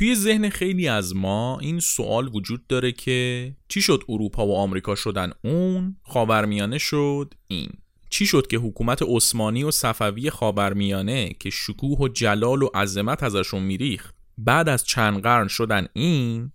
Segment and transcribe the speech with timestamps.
[0.00, 4.94] توی ذهن خیلی از ما این سوال وجود داره که چی شد اروپا و آمریکا
[4.94, 7.68] شدن اون خاورمیانه شد این.
[8.10, 13.62] چی شد که حکومت عثمانی و صفوی خاورمیانه که شکوه و جلال و عظمت ازشون
[13.62, 16.52] میریخ بعد از چند قرن شدن این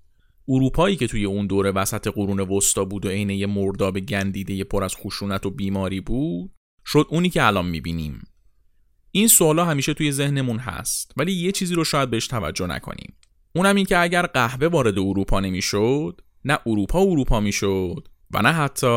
[0.47, 4.83] اروپایی که توی اون دوره وسط قرون وسطا بود و عین یه مرداب گندیده پر
[4.83, 6.51] از خشونت و بیماری بود
[6.85, 8.21] شد اونی که الان می‌بینیم.
[9.11, 13.13] این سوالا همیشه توی ذهنمون هست ولی یه چیزی رو شاید بهش توجه نکنیم.
[13.55, 18.87] اونم این که اگر قهوه وارد اروپا نمی‌شد نه اروپا اروپا می‌شد و نه حتی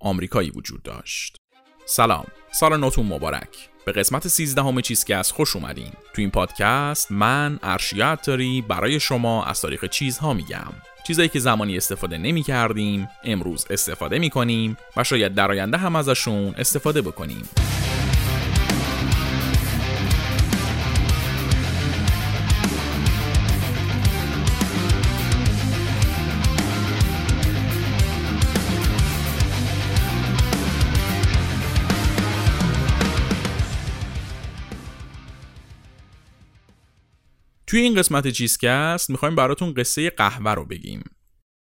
[0.00, 1.36] آمریکایی وجود داشت.
[1.84, 3.48] سلام سال نوتون مبارک.
[3.86, 5.92] به قسمت 13 همه چیزکست خوش اومدین.
[6.14, 10.72] تو این پادکست من ارشیا داری برای شما از تاریخ چیزها میگم.
[11.06, 15.96] چیزایی که زمانی استفاده نمی کردیم امروز استفاده می کنیم و شاید در آینده هم
[15.96, 17.48] ازشون استفاده بکنیم.
[37.66, 41.02] توی این قسمت چیزکست می‌خوایم براتون قصه قهوه رو بگیم.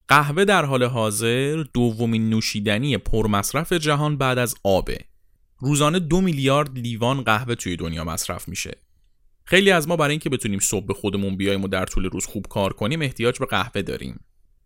[0.07, 4.97] قهوه در حال حاضر دومین نوشیدنی پرمصرف جهان بعد از آبه.
[5.59, 8.81] روزانه دو میلیارد لیوان قهوه توی دنیا مصرف میشه.
[9.45, 12.73] خیلی از ما برای اینکه بتونیم صبح خودمون بیایم و در طول روز خوب کار
[12.73, 14.19] کنیم احتیاج به قهوه داریم.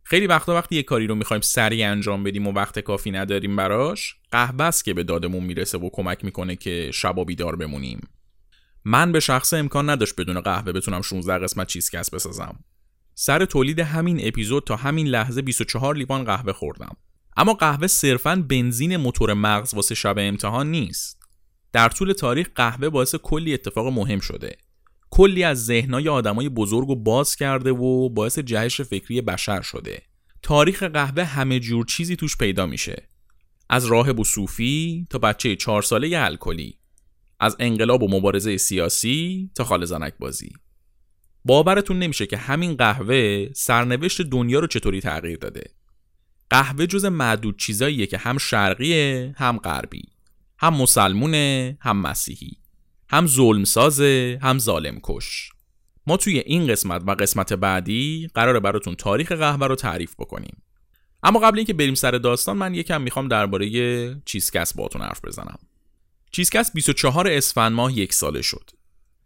[0.04, 4.16] خیلی وقتا وقتی یه کاری رو می‌خوایم سریع انجام بدیم و وقت کافی نداریم براش
[4.32, 8.02] قهوه است که به دادمون می‌رسه و کمک می‌کنه که شبا بیدار بمونیم.
[8.86, 12.60] من به شخص امکان نداشت بدون قهوه بتونم 16 قسمت چیزکس بسازم.
[13.16, 16.98] سر تولید همین اپیزود تا همین لحظه 24 لیوان قهوه خوردم.
[17.38, 21.22] اما قهوه صرفا بنزین موتور مغز واسه شب امتحان نیست.
[21.74, 24.58] در طول تاریخ قهوه باعث کلی اتفاق مهم شده.
[25.10, 30.02] کلی از ذهنای آدمای بزرگ و باز کرده و باعث جهش فکری بشر شده.
[30.42, 33.08] تاریخ قهوه همه جور چیزی توش پیدا میشه.
[33.70, 36.81] از راهب و صوفی تا بچه چهار ساله الکلی
[37.42, 40.50] از انقلاب و مبارزه سیاسی تا خال زنک بازی.
[41.46, 45.64] باورتون نمیشه که همین قهوه سرنوشت دنیا رو چطوری تغییر داده.
[46.50, 50.04] قهوه جز معدود چیزاییه که هم شرقیه هم غربی.
[50.60, 52.52] هم مسلمونه هم مسیحی.
[53.10, 55.50] هم ظلم سازه هم ظالم کش
[56.08, 60.62] ما توی این قسمت و قسمت بعدی قراره براتون تاریخ قهوه رو تعریف بکنیم.
[61.24, 65.60] اما قبل اینکه بریم سر داستان من یکم می‌خوام درباره چیزکس باتون حرف بزنم.
[66.32, 68.70] چیزکس 24 اسفند ماه یک ساله شد.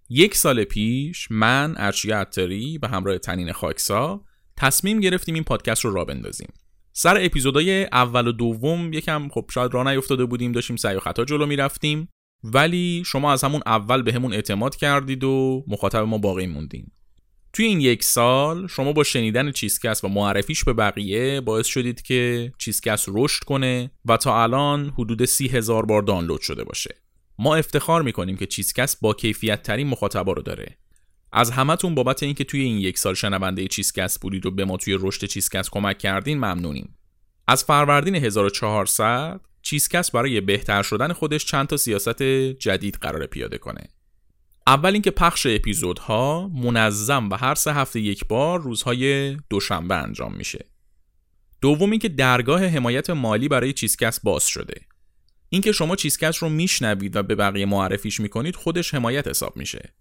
[0.10, 4.26] یک سال پیش من ارشی عطاری به همراه تنین خاکسا
[4.58, 6.54] تصمیم گرفتیم این پادکست رو را بندازیم.
[6.92, 11.26] سر اپیزودهای اول و دوم یکم خب شاید راه نیفتاده بودیم داشتیم سعی و خطا
[11.26, 12.10] جلو می‌رفتیم
[12.44, 16.92] ولی شما از همون اول به همون اعتماد کردید و مخاطب ما باقی موندین.
[17.56, 22.52] توی این یک سال شما با شنیدن چیزکست و معرفیش به بقیه باعث شدید که
[22.58, 26.96] چیزکست رشد کنه و تا الان حدود سی هزار بار دانلود شده باشه.
[27.40, 30.78] ما افتخار می‌کنیم که چیزکست با کیفیت ترین مخاطبا رو داره.
[31.32, 34.98] از همتون بابت اینکه توی این یک سال شنونده چیزکست بودید و به ما توی
[35.00, 36.98] رشد چیزکست کمک کردین ممنونیم.
[37.48, 42.24] از فروردین 1400 چیزکست برای بهتر شدن خودش چند تا سیاست
[42.60, 43.90] جدید قرار پیاده کنه.
[44.68, 50.66] اول اینکه پخش اپیزودها منظم و هر سه هفته یک بار روزهای دوشنبه انجام میشه.
[51.62, 54.81] دوم اینکه درگاه حمایت مالی برای چیزکست باز شده.
[55.50, 59.94] اینکه شما چیزکست رو میشنوید و به بقیه معرفیش می‌کنید خودش حمایت حساب میشه.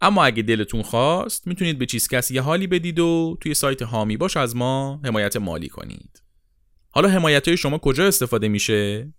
[0.00, 4.36] اما اگه دلتون خواست می‌تونید به چیزکست یه حالی بدید و توی سایت هامی باش
[4.36, 6.22] از ما حمایت مالی کنید.
[6.90, 9.12] حالا حمایت های شما کجا استفاده میشه؟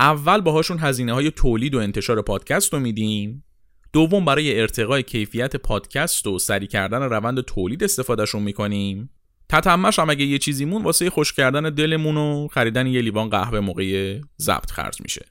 [0.00, 3.44] اول باهاشون هزینه های تولید و انتشار پادکست رو میدیم
[3.92, 9.10] دوم برای ارتقای کیفیت پادکست و سری کردن روند تولید استفادهشون می‌کنیم.
[9.48, 13.60] تتمش هم اگه یه چیزی مون واسه خوش کردن دلمون و خریدن یه لیوان قهوه
[13.60, 15.26] موقع ضبط خرج میشه.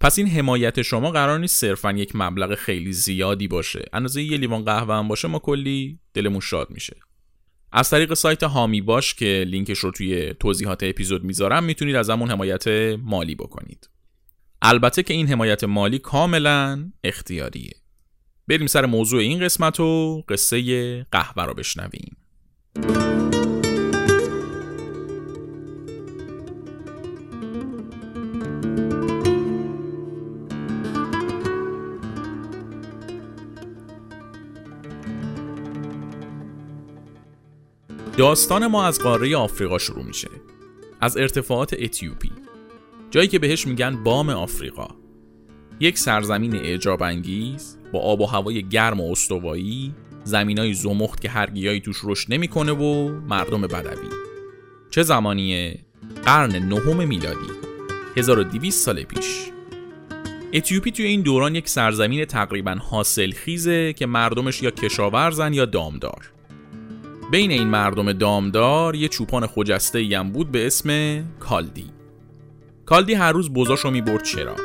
[0.00, 3.84] پس این حمایت شما قرار نیست صرفا یک مبلغ خیلی زیادی باشه.
[3.92, 6.96] اندازه یه لیوان قهوه هم باشه ما کلی دلمون شاد میشه.
[7.72, 12.30] از طریق سایت هامی باش که لینکش رو توی توضیحات اپیزود می‌ذارم می‌تونید از همون
[12.30, 12.68] حمایت
[12.98, 13.88] مالی بکنید.
[14.66, 17.72] البته که این حمایت مالی کاملا اختیاریه.
[18.48, 22.16] بریم سر موضوع این قسمت و قصه قهوه رو بشنویم.
[38.18, 40.28] داستان ما از قاره آفریقا شروع میشه.
[41.00, 42.43] از ارتفاعات اتیوپی.
[43.14, 44.88] جایی که بهش میگن بام آفریقا.
[45.80, 49.94] یک سرزمین اعجاب انگیز با آب و هوای گرم و استوایی
[50.24, 54.08] زمینای زمخت که هر گیاهی توش رشد نمی‌کنه و مردم بدوی.
[54.90, 55.78] چه زمانیه؟
[56.24, 57.50] قرن نهم میلادی
[58.16, 59.50] 1200 سال پیش.
[60.52, 66.32] اتیوپی توی این دوران یک سرزمین تقریبا حاصل خیزه که مردمش یا کشاورزن یا دامدار.
[67.30, 71.93] بین این مردم دامدار یه چوپان خجسته هم بود به اسم کالدی.
[72.86, 74.56] کالدی هر روز بزاشو می‌برد چرا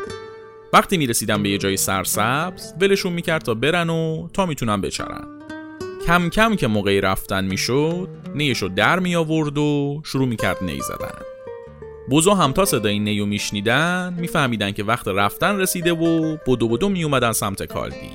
[0.73, 5.27] وقتی می‌رسیدن به یه جای سرسبز ولشون می‌کرد تا برن و تا می‌تونن بچرن.
[6.07, 11.21] کم کم که موقعی رفتن می‌شد نیشو در می آورد و شروع می‌کرد نی زدن.
[12.09, 17.03] بوزا هم تا صدای نیو میشنیدن میفهمیدن که وقت رفتن رسیده و بدو بدو می
[17.03, 18.11] اومدن سمت کالدی.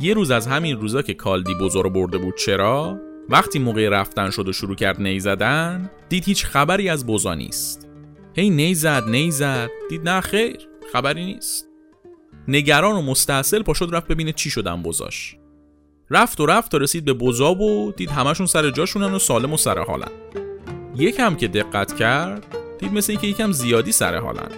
[0.00, 4.30] یه روز از همین روزا که کالدی بوزا رو برده بود چرا وقتی موقع رفتن
[4.30, 7.88] شد و شروع کرد نی زدن دید هیچ خبری از بوزا نیست.
[8.36, 9.70] هی نی زد نی زد.
[9.90, 10.68] دید نه خیر.
[10.92, 11.68] خبری نیست.
[12.48, 15.36] نگران و مستحصل پاشد رفت ببینه چی شدن بوزاش
[16.10, 19.56] رفت و رفت تا رسید به بوزا و دید همشون سر جاشونن و سالم و
[19.56, 20.10] سر حالن.
[20.96, 22.46] یکم که دقت کرد
[22.78, 24.50] دید مثل اینکه یکم زیادی سر حالن.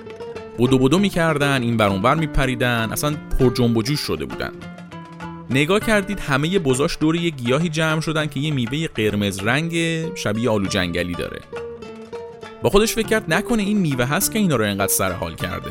[0.58, 4.52] بدو بدو می‌کردن این بر اونور میپریدن اصلا پر جنب و جوش شده بودن.
[5.50, 9.74] نگاه کردید همه بزاش دور یه گیاهی جمع شدن که یه میوه قرمز رنگ
[10.14, 11.40] شبیه آلو جنگلی داره.
[12.62, 15.70] با خودش فکر کرد نکنه این میوه هست که اینا رو انقدر سر حال کرده.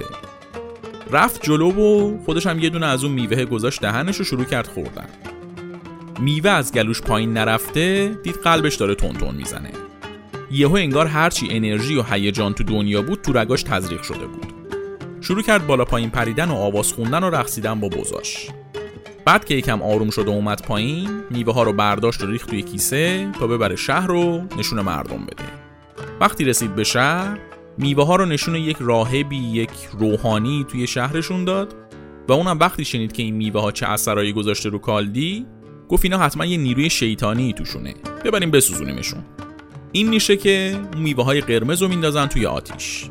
[1.11, 4.67] رفت جلو و خودش هم یه دونه از اون میوه گذاشت دهنش رو شروع کرد
[4.67, 5.07] خوردن.
[6.19, 9.71] میوه از گلوش پایین نرفته دید قلبش داره تون می‌زنه.
[10.51, 14.53] یهو انگار هرچی انرژی و هیجان تو دنیا بود تو رگاش تزریق شده بود.
[15.21, 18.47] شروع کرد بالا پایین پریدن و آواز خوندن و رقصیدن با بزاش
[19.25, 22.61] بعد که یکم آروم شد و اومد پایین میوه ها رو برداشت و ریخت توی
[22.61, 25.64] کیسه تا ببره شهر رو نشون مردم بده.
[26.19, 27.39] وقتی رسید به شهر
[27.77, 29.69] میوه ها رو نشون یک راهبی یک
[29.99, 31.75] روحانی توی شهرشون داد
[32.27, 35.45] و اونم وقتی شنید که این میوه ها چه اثرایی گذاشته رو کالدی
[35.89, 37.93] گفت اینا حتما یه نیروی شیطانی توشونه.
[38.25, 39.23] ببریم بسوزونیمشون.
[39.91, 43.09] این میشه که میوه های قرمز رو میندازن توی آتیش.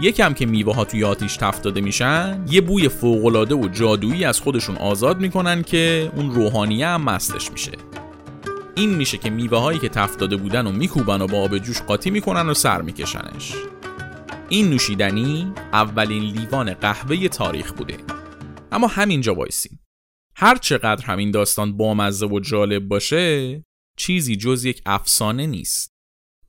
[0.00, 4.40] یکم که میوه ها توی آتیش تفت داده میشن یه بوی فوقالعاده و جادویی از
[4.40, 7.72] خودشون آزاد می‌کنن که اون روحانیه هم مستش میشه.
[8.80, 11.82] این میشه که میوه هایی که تفت داده بودن و میکوبن و با آب جوش
[11.82, 13.52] قاطی می‌کنن و سر میکشنش.
[14.48, 17.96] این نوشیدنی اولین لیوان قهوه تاریخ بوده.
[18.72, 19.80] اما همینجا وایسیم
[20.36, 23.64] هر چقدر همین داستان بامزه و جالب باشه
[23.96, 25.94] چیزی جز یک افسانه نیست.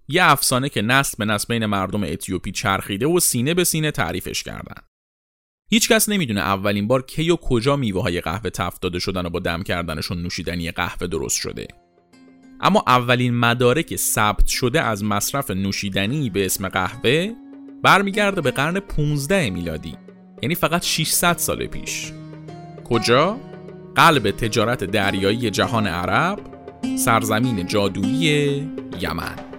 [0.07, 4.44] یه افسانه که نسل به نسل بین مردم اتیوپی چرخیده و سینه به سینه تعریفش
[4.44, 4.81] کردن.
[5.69, 9.39] هیچکس نمی‌دونه اولین بار کی و کجا میوه های قهوه تفت داده شدن و با
[9.39, 11.68] دم کردنشون نوشیدنی قهوه درست شده.
[12.62, 17.34] اما اولین مدارک ثبت شده از مصرف نوشیدنی به اسم قهوه
[17.84, 19.96] برمیگرده به قرن 15 میلادی.
[20.42, 22.12] یعنی فقط 600 سال پیش.
[22.90, 23.38] کجا؟
[23.96, 26.40] قلب تجارت دریایی جهان عرب
[26.98, 28.69] سرزمین جادویی
[29.00, 29.50] یمن.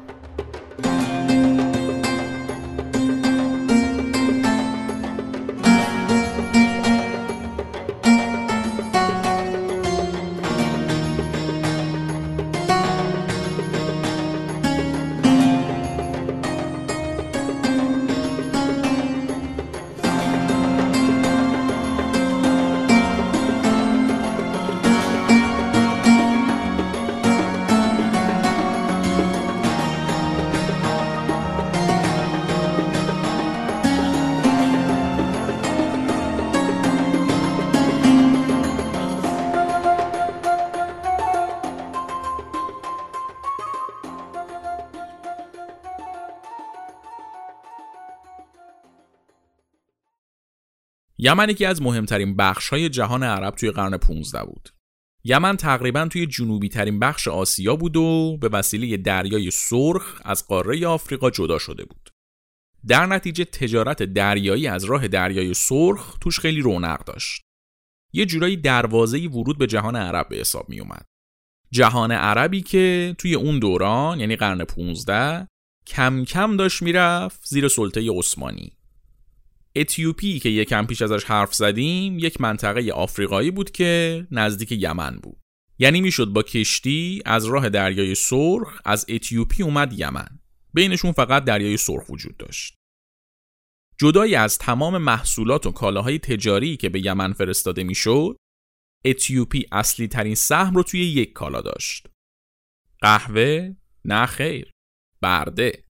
[51.25, 54.69] یمن یکی از مهمترین بخش های جهان عرب توی قرن 15 بود.
[55.25, 60.87] یمن تقریبا توی جنوبی ترین بخش آسیا بود و به وسیله دریای سرخ از قاره
[60.87, 62.11] آفریقا جدا شده بود.
[62.87, 67.43] در نتیجه تجارت دریایی از راه دریای سرخ توش خیلی رونق داشت.
[68.13, 71.07] یه جورایی دروازه ورود به جهان عرب به حساب می اومد.
[71.71, 75.49] جهان عربی که توی اون دوران یعنی قرن 15
[75.87, 78.73] کم کم داشت می‌رفت زیر سلطه عثمانی
[79.77, 85.41] اتیوپی که یکم پیش ازش حرف زدیم یک منطقه آفریقایی بود که نزدیک یمن بود.
[85.79, 90.39] یعنی می‌شد با کشتی از راه دریای سرخ از اتیوپی اومد یمن.
[90.75, 92.75] بینشون فقط دریای سرخ وجود داشت.
[93.99, 98.37] جدایی از تمام محصولات و کالاهای تجاری که به یمن فرستاده می‌شد
[99.05, 102.07] اتیوپی اصلی ترین سهم رو توی یک کالا داشت.
[103.01, 103.75] قهوه
[104.05, 104.71] نه خیر.
[105.23, 105.85] برده.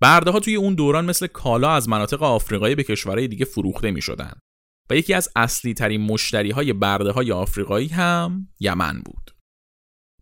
[0.00, 4.02] برده ها توی اون دوران مثل کالا از مناطق آفریقایی به کشورهای دیگه فروخته می
[4.02, 4.32] شدن
[4.90, 9.30] و یکی از اصلی ترین مشتری های برده های آفریقایی هم یمن بود.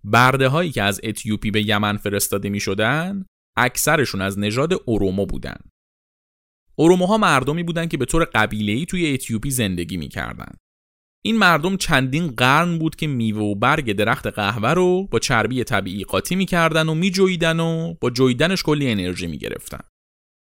[0.04, 3.24] برده هایی که از اتیوپی به یمن فرستاده می شدن
[3.56, 5.56] اکثرشون از نژاد اورومو بودن.
[6.76, 10.58] اوروموها مردمی بودند که به طور قبیله‌ای توی اتیوپی زندگی می‌کردند.
[11.26, 16.04] این مردم چندین قرن بود که میوه و برگ درخت قهوه رو با چربی طبیعی
[16.04, 19.80] قاطی می‌کردن و میجویدن و با جویدنش کلی انرژی می‌گرفتن.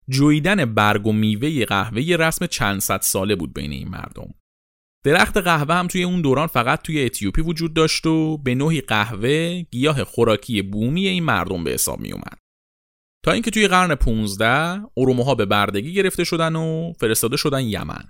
[0.09, 4.33] جویدن برگ و میوه قهوه یه رسم چند صد ساله بود بین این مردم.
[5.05, 9.61] درخت قهوه هم توی اون دوران فقط توی اتیوپی وجود داشت و به نوعی قهوه
[9.71, 12.37] گیاه خوراکی بومی این مردم به حساب می اومد.
[13.25, 18.03] تا اینکه توی قرن 15 اروموها به بردگی گرفته شدن و فرستاده شدن یمن.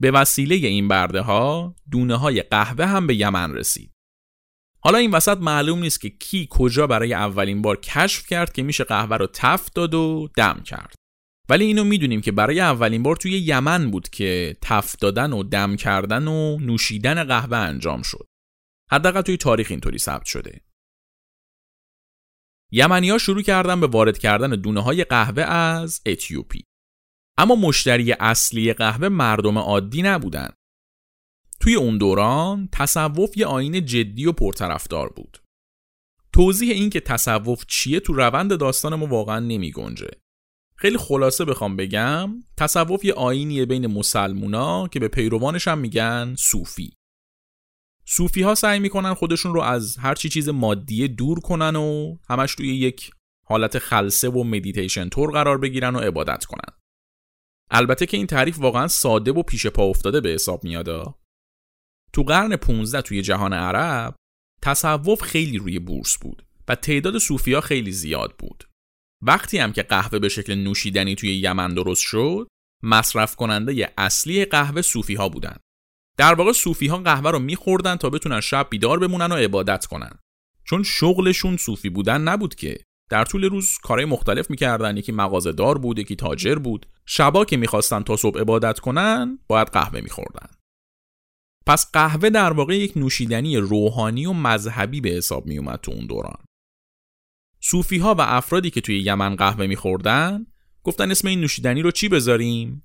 [0.00, 3.92] به وسیله این برده ها دونه های قهوه هم به یمن رسید.
[4.80, 8.84] حالا این وسط معلوم نیست که کی کجا برای اولین بار کشف کرد که میشه
[8.84, 10.94] قهوه رو تفت داد و دم کرد.
[11.48, 15.76] ولی اینو می‌دونیم که برای اولین بار توی یمن بود که تفت دادن و دم
[15.76, 18.26] کردن و نوشیدن قهوه انجام شد.
[18.90, 20.60] حداقل توی تاریخ اینطوری ثبت شده.
[22.72, 26.67] یمنی شروع کردن به وارد کردن دونه های قهوه از اتیوپی.
[27.38, 30.48] اما مشتری اصلی قهوه مردم عادی نبودن.
[31.60, 35.42] توی اون دوران تصوف یه آین جدی و پرطرفدار بود.
[36.32, 40.10] توضیح این که تصوف چیه تو روند داستان ما واقعا نمی گنجه.
[40.76, 46.92] خیلی خلاصه بخوام بگم تصوف یه آینیه بین مسلمونا که به پیروانش هم میگن صوفی.
[48.04, 52.54] صوفی ها سعی می‌کنن خودشون رو از هر چی چیز مادیه دور کنن و همش
[52.54, 53.10] توی یک
[53.46, 56.77] حالت خلصه و مدیتیشن تور قرار بگیرن و عبادت کنن.
[57.70, 61.14] البته که این تعریف واقعا ساده و پیش پا افتاده به حساب میاد.
[62.12, 64.14] تو قرن 15 توی جهان عرب
[64.62, 68.64] تصوف خیلی روی بورس بود و تعداد صوفی ها خیلی زیاد بود.
[69.22, 72.48] وقتی هم که قهوه به شکل نوشیدنی توی یمن درست شد،
[72.82, 75.56] مصرف کننده اصلی قهوه صوفی ها بودن.
[76.16, 80.18] در واقع صوفی ها قهوه رو میخوردن تا بتونن شب بیدار بمونن و عبادت کنن.
[80.64, 82.78] چون شغلشون صوفی بودن نبود که
[83.10, 84.96] در طول روز کارهای مختلف می‌کردن.
[84.96, 86.86] یکی مغازه دار بود یکی تاجر بود.
[87.06, 90.48] شبا که می‌خواستن تا صبح عبادت کنن باید قهوه میخوردن.
[91.66, 96.44] پس قهوه در واقع یک نوشیدنی روحانی و مذهبی به حساب میومد تو اون دوران.
[97.60, 100.46] صوفی ها و افرادی که توی یمن قهوه میخوردن
[100.84, 102.82] گفتن اسم این نوشیدنی رو چی بذاریم؟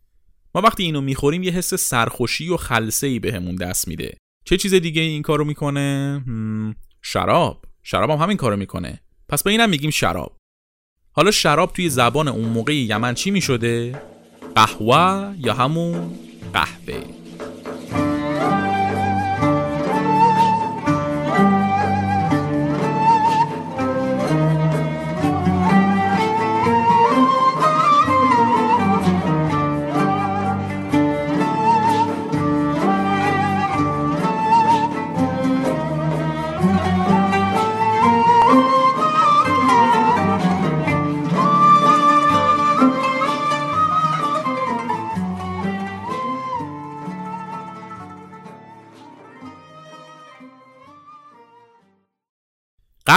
[0.56, 4.18] ما وقتی اینو می‌خوریم یه حس سرخوشی و خلسه ای بهمون دست میده.
[4.46, 6.24] چه چیز دیگه این کارو می‌کنه؟
[7.02, 7.66] شراب.
[7.84, 9.00] شراب هم همین کارو می‌کنه.
[9.30, 10.38] پس به اینم میگیم شراب.
[11.12, 14.02] حالا شراب توی زبان اون موقع یمن چی می‌شده؟
[14.56, 16.20] قهوه یا همون
[16.54, 17.23] قهوه.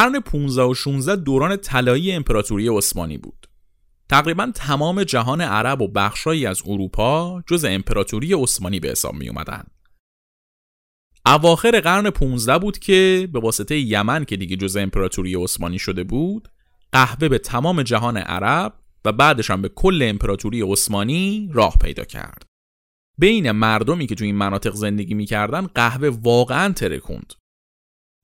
[0.06, 3.46] قرن 15 و 16 دوران طلایی امپراتوری عثمانی بود.
[4.08, 9.64] تقریبا تمام جهان عرب و بخشهایی از اروپا جز امپراتوری عثمانی به حساب می اومدن.
[11.26, 16.48] اواخر قرن 15 بود که به واسطه یمن که دیگه جز امپراتوری عثمانی شده بود،
[16.92, 22.42] قهوه به تمام جهان عرب و بعدش هم به کل امپراتوری عثمانی راه پیدا کرد.
[23.18, 27.32] بین مردمی که تو این مناطق زندگی می‌کردن قهوه واقعا ترکوند.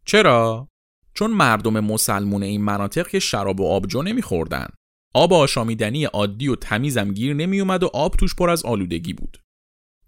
[0.07, 0.69] چرا؟
[1.15, 4.67] چون مردم مسلمون این مناطق که شراب و آبجو نمیخوردن.
[5.15, 9.39] آب آشامیدنی عادی و تمیزم گیر نمیومد و آب توش پر از آلودگی بود.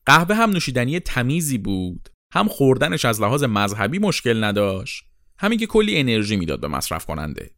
[0.07, 2.09] قهوه هم نوشیدنی تمیزی بود.
[2.33, 5.05] هم خوردنش از لحاظ مذهبی مشکل نداشت.
[5.39, 7.51] همین که کلی انرژی می‌داد به مصرف کننده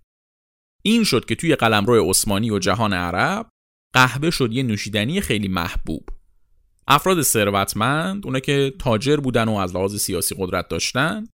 [0.83, 3.49] این شد که توی قلمرو عثمانی و جهان عرب
[3.95, 6.09] قهوه شد یه نوشیدنی خیلی محبوب.
[6.89, 11.27] افراد ثروتمند اونا که تاجر بودن و از لحاظ سیاسی قدرت داشتن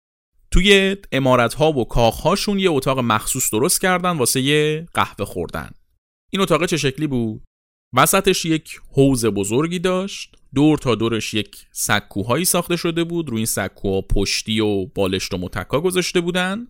[0.51, 5.71] توی امارت ها و کاخ هاشون یه اتاق مخصوص درست کردن واسه یه قهوه خوردن.
[6.31, 7.43] این اتاق چه شکلی بود؟
[7.97, 10.37] وسطش یک حوز بزرگی داشت.
[10.55, 13.29] دور تا دورش یک سکوهایی ساخته شده بود.
[13.29, 16.67] روی این سکوها پشتی و بالشت و متکا گذاشته بودن.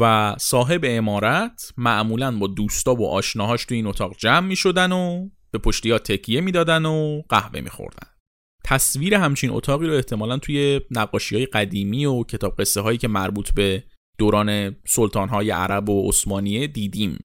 [0.00, 5.28] و صاحب امارت معمولا با دوستا و آشناهاش تو این اتاق جمع می شدن و
[5.50, 8.11] به پشتی ها تکیه می‌دادن و قهوه می خوردن.
[8.64, 13.52] تصویر همچین اتاقی رو احتمالا توی نقاشی های قدیمی و کتاب قصه هایی که مربوط
[13.52, 13.84] به
[14.18, 17.18] دوران سلطان های عرب و عثمانیه دیدیم.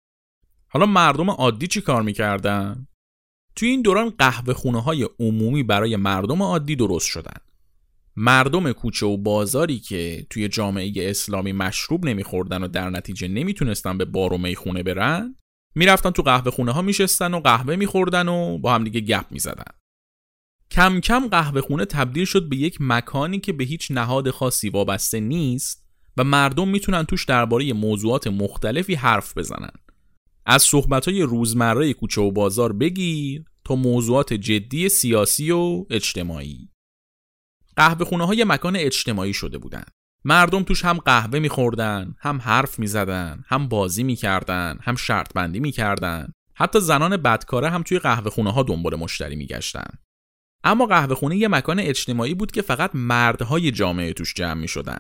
[0.68, 2.88] حالا مردم عادی چی کار می‌کردن؟
[3.56, 7.40] توی این دوران قهوه خونه های عمومی برای مردم عادی درست شدن.
[8.16, 14.06] مردم کوچه و بازاری که توی جامعه اسلامی مشروب نمیخوردن و در نتیجه نمی‌تونستن به
[14.06, 15.36] بار و می‌خونه برن
[15.76, 19.72] می‌رفتن تو قهوه خونه ها میشستن و قهوه میخوردن و با همدیگه گپ می‌زدن.
[20.72, 25.20] کم کم قهوه خونه تبدیل شد به یک مکانی که به هیچ نهاد خاصی وابسته
[25.20, 29.72] نیست و مردم می‌تونن توش درباره موضوعات مختلفی حرف بزنن.
[30.46, 36.70] از صحبتهای روزمره کوچه و بازار بگیر تا موضوعات جدی سیاسی و اجتماعی.
[37.76, 39.84] قهوه خونه های مکان اجتماعی شده بودن.
[40.26, 46.34] مردم توش هم قهوه میخوردن هم حرف می‌زدن هم بازی می‌کردن هم شرط بندی می‌کردن.
[46.54, 49.90] حتی زنان بدکاره هم توی قهوه خونه ها دنبال مشتری میگشتن.
[50.64, 55.00] اما قهوه خونه یه مکان اجتماعی بود که فقط مردهای جامعه توش جمع می شدن.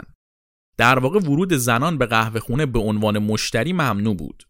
[0.77, 4.43] در واقع ورود زنان به قهوه خونه به عنوان مشتری ممنوع بود.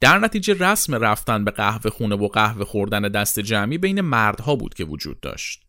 [0.00, 4.74] در نتیجه رسم رفتن به قهوه خونه و قهوه خوردن دست جمعی بین مردها بود
[4.74, 5.66] که وجود داشت.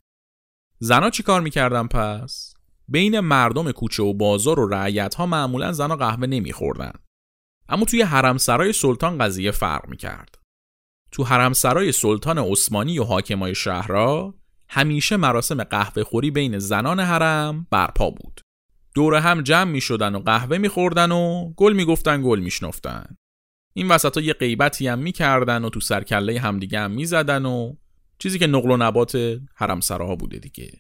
[0.80, 2.54] زنا چی کار می‌کردن پس؟
[2.88, 6.94] بین مردم کوچه و بازار و رعیت ها معمولا زنا قهوه نمیخوردن.
[7.70, 10.38] اما توی حرمسرای سلطان قضیه فرق می‌کرد.
[11.16, 14.36] تو حرمسرای سلطان عثمانی و حاکمای شهرها
[14.70, 18.42] همیشه مراسم قهوه خوری بین زنان حرم برپا بود.
[18.96, 22.52] دور هم جمع می شدن و قهوه می خوردن و گل می گفتن گل می
[22.52, 23.18] شنفتن.
[23.74, 27.46] این وسط ها یه غیبتی هم می کردن و تو سرکله همدیگه هم می زدن
[27.46, 27.76] و
[28.20, 30.72] چیزی که نقل و نبات حرم سراها بوده دیگه.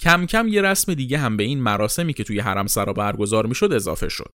[0.00, 3.54] کم کم یه رسم دیگه هم به این مراسمی که توی حرم سرا برگزار می
[3.54, 4.30] شد اضافه شد.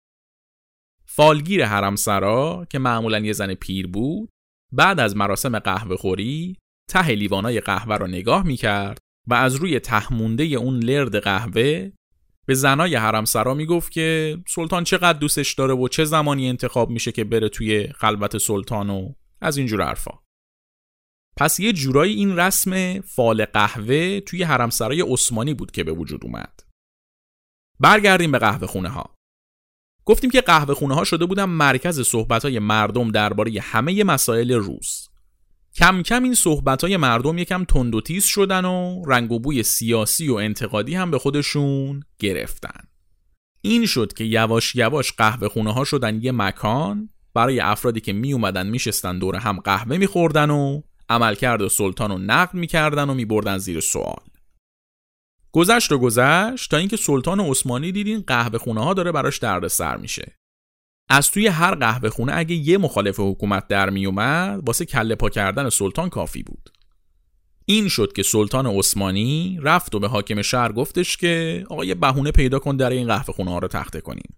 [1.04, 4.30] فالگیر حرم سرا که معمولا یه زن پیر بود
[4.72, 6.56] بعد از مراسم قهوه خوری
[6.90, 8.98] ته لیوانای قهوه رو نگاه می‌کرد
[9.28, 11.90] و از روی تهمونده اون لرد قهوه
[12.46, 17.12] به زنای حرم سرا می‌گفت که سلطان چقدر دوستش داره و چه زمانی انتخاب میشه
[17.12, 20.12] که بره توی خلوت سلطان و از اینجور حرفا.
[21.36, 26.24] پس یه جورایی این رسم فال قهوه توی حرم سرای عثمانی بود که به وجود
[26.24, 26.60] اومد.
[27.80, 29.17] برگردیم به قهوه خونه ها
[30.08, 35.08] گفتیم که قهوه خونه ها شده بودن مرکز صحبت های مردم درباره همه مسائل روز.
[35.76, 39.62] کم کم این صحبت های مردم یکم تند و تیز شدن و رنگ و بوی
[39.62, 42.80] سیاسی و انتقادی هم به خودشون گرفتن.
[43.60, 48.32] این شد که یواش یواش قهوه خونه ها شدن یه مکان برای افرادی که می
[48.32, 53.80] اومدن میشستن دور هم قهوه میخوردن و عملکرد سلطان رو نقد می‌کردن و میبردن زیر
[53.80, 54.22] سوال.
[55.52, 60.36] گذشت و گذشت تا اینکه سلطان عثمانی دیدین قهوه خونه ها داره براش دردسر میشه.
[61.08, 65.68] از توی هر قهوه خونه اگه یه مخالف حکومت در می واسه کله پا کردن
[65.68, 66.70] سلطان کافی بود.
[67.64, 72.30] این شد که سلطان عثمانی رفت و به حاکم شهر گفتش که آقا یه بهونه
[72.30, 74.36] پیدا کن در این قهوه خونه ها رو تخته کنیم.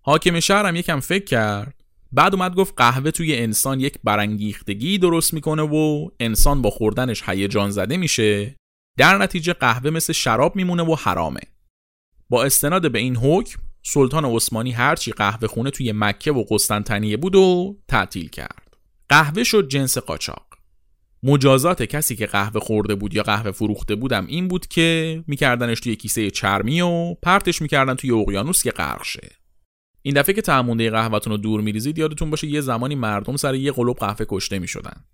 [0.00, 1.74] حاکم شهر هم یکم فکر کرد.
[2.12, 7.70] بعد اومد گفت قهوه توی انسان یک برانگیختگی درست می‌کنه و انسان با خوردنش هیجان
[7.70, 8.56] زده میشه.
[8.96, 11.40] در نتیجه قهوه مثل شراب میمونه و حرامه.
[12.28, 17.34] با استناد به این حکم سلطان عثمانی هرچی قهوه خونه توی مکه و قسطنطنیه بود
[17.34, 18.76] و تعطیل کرد.
[19.08, 20.46] قهوه شد جنس قاچاق.
[21.22, 25.96] مجازات کسی که قهوه خورده بود یا قهوه فروخته بودم این بود که میکردنش توی
[25.96, 29.30] کیسه چرمی و پرتش می‌کردن توی اقیانوس که غرق شه.
[30.02, 33.72] این دفعه که تعمونده قهوهتون رو دور میریزید یادتون باشه یه زمانی مردم سر یه
[33.72, 35.04] قلوب قهوه کشته می‌شدن.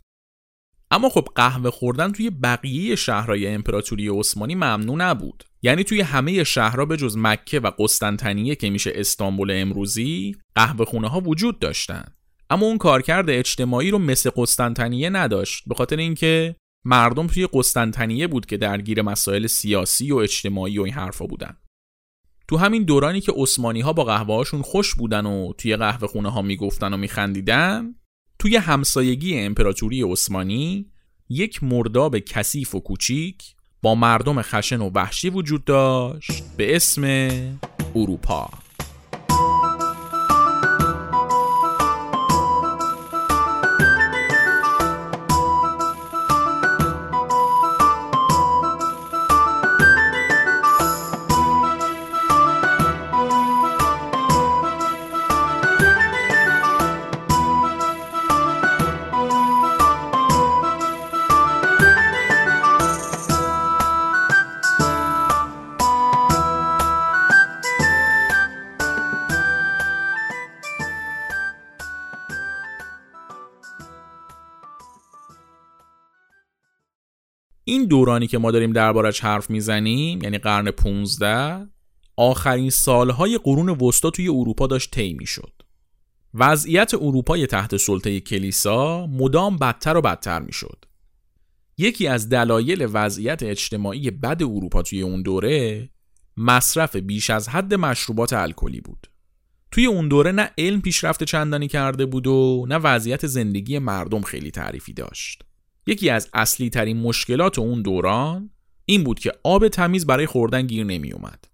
[0.90, 5.44] اما خب قهوه خوردن توی بقیه شهرهای امپراتوری عثمانی ممنوع نبود.
[5.62, 11.08] یعنی توی همه شهرها به جز مکه و قسطنطنیه که میشه استانبول امروزی قهوه خونه
[11.08, 12.04] ها وجود داشتن.
[12.50, 18.46] اما اون کارکرد اجتماعی رو مثل قسطنطنیه نداشت به خاطر اینکه مردم توی قسطنطنیه بود
[18.46, 21.56] که درگیر مسائل سیاسی و اجتماعی و این حرفا بودن.
[22.48, 26.30] تو همین دورانی که عثمانی ها با قهوه هاشون خوش بودن و توی قهوه خونه
[26.30, 27.94] ها می‌گفتن و میخندیدن
[28.40, 30.86] توی همسایگی امپراتوری عثمانی
[31.28, 37.04] یک مرداب کثیف و کوچیک با مردم خشن و وحشی وجود داشت به اسم
[37.94, 38.50] اروپا.
[78.00, 81.66] دورانی که ما داریم دربارش حرف می‌زنیم یعنی قرن 15
[82.16, 85.52] آخرین سالهای قرون وسطا توی اروپا داشت طی می‌شد
[86.34, 90.84] وضعیت اروپای تحت سلطه کلیسا مدام بدتر و بدتر می‌شد
[91.78, 95.88] یکی از دلایل وضعیت اجتماعی بد اروپا توی اون دوره
[96.36, 99.06] مصرف بیش از حد مشروبات الکلی بود.
[99.70, 104.50] توی اون دوره نه علم پیشرفت چندانی کرده بود و نه وضعیت زندگی مردم خیلی
[104.50, 105.44] تعریفی داشت.
[105.86, 108.50] یکی از اصلی ترین مشکلات اون دوران
[108.84, 111.44] این بود که آب تمیز برای خوردن گیر نمی اومد.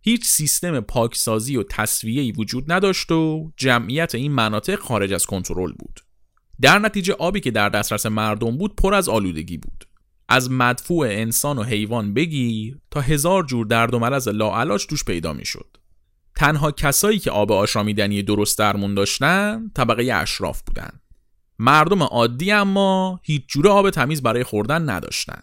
[0.00, 6.00] هیچ سیستم پاکسازی و تصویه‌ای وجود نداشت و جمعیت این مناطق خارج از کنترل بود.
[6.60, 9.84] در نتیجه آبی که در دسترس مردم بود پر از آلودگی بود.
[10.28, 15.32] از مدفوع انسان و حیوان بگیر تا هزار جور درد و مرض لاعلاج توش پیدا
[15.32, 15.76] می‌شد.
[16.36, 20.90] تنها کسایی که آب آشامیدنی درست درمون داشتن طبقه اشراف بودن.
[21.58, 25.42] مردم عادی اما هیچ جور آب تمیز برای خوردن نداشتن.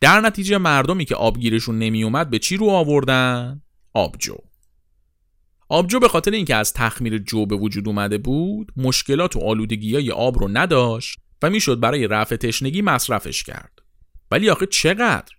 [0.00, 3.62] در نتیجه مردمی که آبگیرشون نمیومد به چی رو آوردن؟
[3.94, 4.36] آبجو.
[5.68, 10.10] آبجو به خاطر اینکه از تخمیر جو به وجود اومده بود مشکلات و آلودگی های
[10.10, 13.78] آب رو نداشت و می‌شد برای رفع تشنگی مصرفش کرد
[14.30, 15.32] ولی آخه چقدر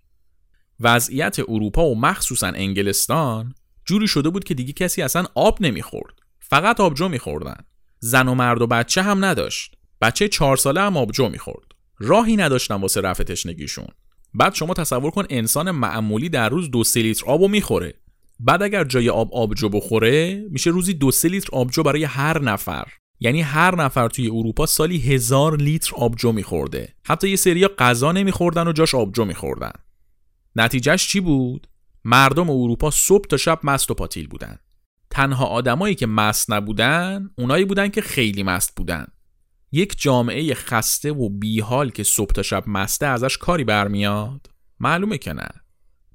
[0.80, 6.80] وضعیت اروپا و مخصوصا انگلستان جوری شده بود که دیگه کسی اصلا آب نمی‌خورد فقط
[6.80, 7.64] آبجو میخوردن
[8.04, 9.76] زن و مرد و بچه هم نداشت.
[10.00, 11.66] بچه چهار ساله هم آبجو می‌خورد.
[11.98, 13.86] راهی نداشتن واسه رفع تشنگیشون.
[14.34, 17.94] بعد شما تصور کن انسان معمولی در روز دو سه لیتر آبو می‌خوره.
[18.40, 22.84] بعد اگر جای آب آبجو بخوره میشه روزی دو سه لیتر آبجو برای هر نفر.
[23.20, 26.94] یعنی هر نفر توی اروپا سالی هزار لیتر آبجو میخورده.
[27.04, 29.72] حتی یه سریا غذا نمیخوردن و جاش آبجو میخوردن.
[30.56, 31.66] نتیجهش چی بود؟
[32.04, 34.58] مردم اروپا صبح تا شب مست و پاتیل بودن.
[35.10, 39.06] تنها آدمایی که مست نبودن اونایی بودن که خیلی مست بودن.
[39.72, 45.32] یک جامعه خسته و بیحال که صبح تا شب مسته ازش کاری برمیاد؟ معلومه که
[45.32, 45.48] نه.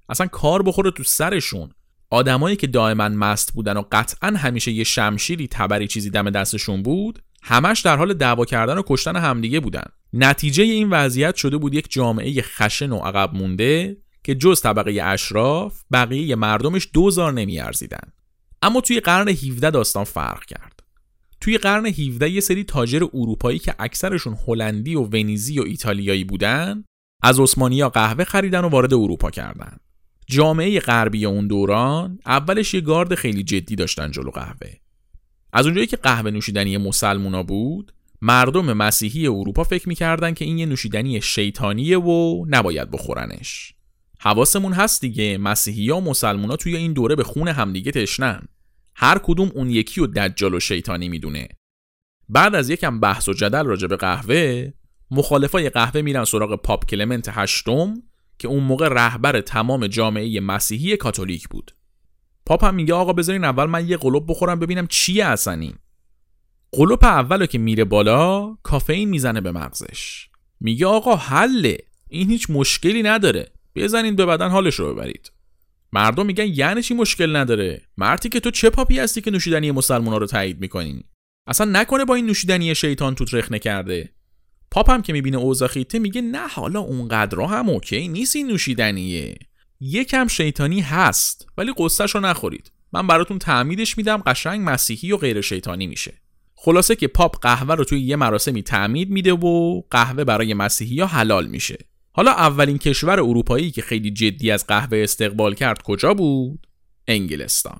[0.09, 1.69] اصلا کار بخوره تو سرشون.
[2.09, 7.23] آدمایی که دائما مست بودن و قطعا همیشه یه شمشیری تبری چیزی دم دستشون بود
[7.43, 9.85] همش در حال دعوا کردن و کشتن همدیگه بودن.
[10.13, 15.81] نتیجه این وضعیت شده بود یک جامعه خشن و عقب مونده که جز طبقه اشراف
[15.91, 18.11] بقیه مردمش دوزار نمیارزیدن.
[18.61, 20.79] اما توی قرن 17 داستان فرق کرد.
[21.41, 26.83] توی قرن 17 یه سری تاجر اروپایی که اکثرشون هلندی و ونیزی و ایتالیایی بودن
[27.23, 29.77] از عثمانیا قهوه خریدن و وارد اروپا کردن.
[30.27, 34.73] جامعه غربی اون دوران اولش یه گارد خیلی جدی داشتن جلو قهوه.
[35.53, 40.65] از اونجایی که قهوه نوشیدنی مسلمونا بود مردم مسیحی اروپا فکر می‌کردن که این یه
[40.65, 43.73] نوشیدنی شیطانیه و نباید بخورنش.
[44.21, 45.37] حواسمون هست دیگه.
[45.37, 48.47] مسیحی و مسلمونا توی این دوره به خون همدیگه تشنن.
[48.95, 51.47] هر کدوم اون یکی و دجال و شیطانی می‌دونه.
[52.29, 54.71] بعد از یکم بحث و جدل راجع به قهوه
[55.11, 57.93] مخالفای قهوه میرن سراغ پاپ کلمنت هشتم
[58.39, 61.71] که اون موقع رهبر تمام جامعه مسیحی کاتولیک بود.
[62.45, 65.73] پاپ هم میگه آقا بذارین اول من یه قلوب بخورم ببینم چیه اصلا این.
[66.71, 70.29] قلوب اولو که میره بالا کافئین می‌زنه به مغزش.
[70.59, 71.77] میگه آقا حله.
[72.09, 73.51] این هیچ مشکلی نداره.
[73.75, 75.31] بزنین به بدن حالش رو ببرید.
[75.93, 80.17] مردم میگن یعنی چی مشکل نداره؟ مرتی که تو چه پاپی هستی که نوشیدنی مسلمونا
[80.17, 81.03] رو تایید می‌کنین
[81.47, 84.09] اصلا نکنه با این نوشیدنی شیطان توت رخنه کرده.
[84.87, 89.37] هم که می‌بینه اوضاع خیته میگه نه حالا اونقدر هم اوکی نیست این نوشیدنیه.
[89.79, 92.71] یکم شیطانی هست ولی قصهش رو نخورید.
[92.93, 96.13] من براتون تعمیدش میدم قشنگ مسیحی و غیر شیطانی میشه.
[96.55, 101.07] خلاصه که پاپ قهوه رو توی یه مراسمی تعمید میده و قهوه برای مسیحی ها
[101.07, 101.77] حلال میشه.
[102.19, 106.67] حالا اولین کشور اروپایی که خیلی جدی از قهوه استقبال کرد کجا بود؟
[107.07, 107.79] انگلستان.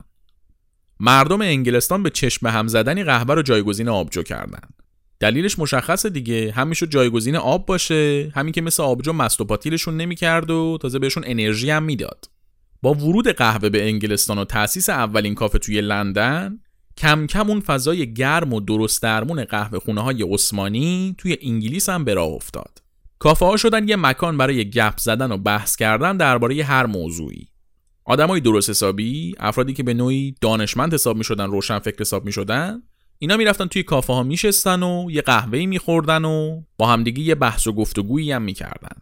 [1.00, 4.74] مردم انگلستان به چشم هم زدنی قهوه رو جایگزین آبجو کردند.
[5.20, 6.52] دلیلش مشخصه دیگه.
[6.52, 8.32] همین شد جایگزین آب باشه.
[8.36, 12.26] همین که مثل آبجو مست و پاتیلشون نمی‌کرد و تازه بهشون انرژی هم می‌داد.
[12.82, 16.60] با ورود قهوه به انگلستان و تأسیس اولین کافه توی لندن
[16.98, 22.04] کم کم اون فضای گرم و درست درمون قهوه خونه های عثمانی توی انگلیس هم
[22.04, 22.89] به راه افتاد.
[23.20, 27.48] کافه ها شدن یه مکان برای گپ زدن و بحث کردن درباره هر موضوعی.
[28.06, 32.32] آدمای درست حسابی افرادی که به نوعی دانشمند حساب می شدن روشن فکر حساب می
[32.32, 32.82] شدن
[33.18, 37.68] اینا می‌رفتن توی کافه ها میشستن و یه قهوه‌ای میخوردن و با همدیگه یه بحث
[37.68, 39.02] و گفتگویی هم می‌کردن.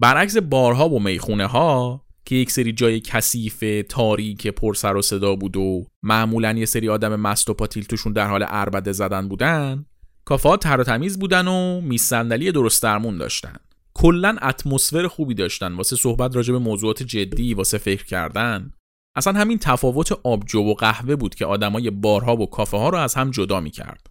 [0.00, 5.36] برعکس بارها و می‌خونه ها که یک سری جای کثیف تاریک پر سر و صدا
[5.36, 9.86] بود و معمولا یه سری آدم مست و پاتیل توشون در حال اربده زدن بودن
[10.24, 13.56] کافه ها تر و تمیز بودن و میز درست درمون داشتن.
[13.94, 18.70] کلا اتمسفر خوبی داشتن واسه صحبت راجع به موضوعات جدی واسه فکر کردن.
[19.16, 23.14] اصلا همین تفاوت آبجو و قهوه بود که آدمای بارها و کافه ها رو از
[23.14, 24.06] هم جدا می‌کرد.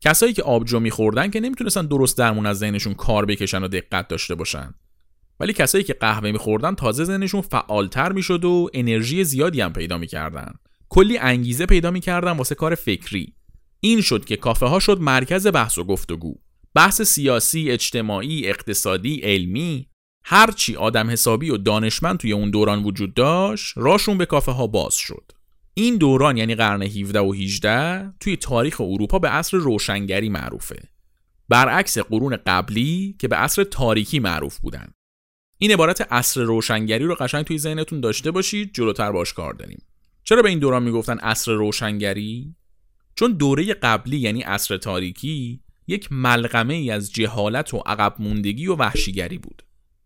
[0.00, 4.34] کسایی که آبجو میخوردن که نمی‌تونستن درست درمون از ذهنشون کار بکشن و دقت داشته
[4.34, 4.74] باشن.
[5.40, 10.54] ولی کسایی که قهوه میخوردن تازه ذهنشون فعالتر می‌شد و انرژی زیادی هم پیدا می‌کردن.
[10.88, 13.34] کلی انگیزه پیدا می‌کردن واسه کار فکری.
[13.80, 16.34] این شد که کافه ها شد مرکز بحث و گفتگو.
[16.74, 19.86] بحث سیاسی، اجتماعی، اقتصادی، علمی
[20.24, 24.94] هرچی آدم حسابی و دانشمند توی اون دوران وجود داشت راشون به کافه ها باز
[24.94, 25.32] شد.
[25.74, 30.82] این دوران یعنی قرن 17 و 18 توی تاریخ اروپا به عصر روشنگری معروفه.
[31.48, 34.92] برعکس قرون قبلی که به عصر تاریکی معروف بودن.
[35.58, 39.82] این عبارت عصر روشنگری رو قشنگ توی ذهنتون داشته باشید جلوتر باش کار داریم.
[40.24, 42.54] چرا به این دوران می‌گفتن عصر روشنگری؟
[43.14, 48.74] چون دوره قبلی یعنی عصر تاریکی یک ملغمه ای از جهالت و عقب موندگی و
[48.74, 49.62] وحشیگری بود.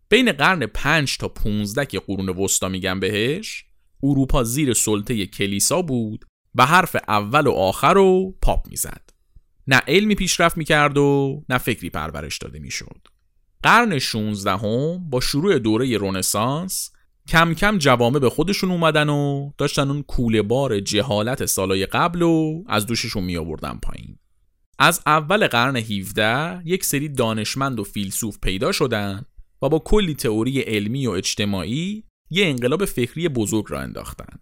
[0.09, 3.65] بین قرن 5 تا 15 که قرون وسطا میگن بهش
[4.03, 9.09] اروپا زیر سلطه کلیسا بود و حرف اول و آخر رو پاپ می‌زد.
[9.67, 13.07] نه علمی پیشرفت می‌کرد و نه فکری پرورش داده می‌شد.
[13.63, 16.91] قرن 16 هم با شروع دوره رونسانس
[17.27, 22.63] کم کم جوامع به خودشون اومدن و داشتن اون کوله بار جهالت سالای قبل و
[22.67, 24.17] از دوششون می آوردن پایین.
[24.79, 29.25] از اول قرن 17 یک سری دانشمند و فیلسوف پیدا شدن
[29.61, 34.39] و با کلی تئوری علمی و اجتماعی یه انقلاب فکری بزرگ را انداختن.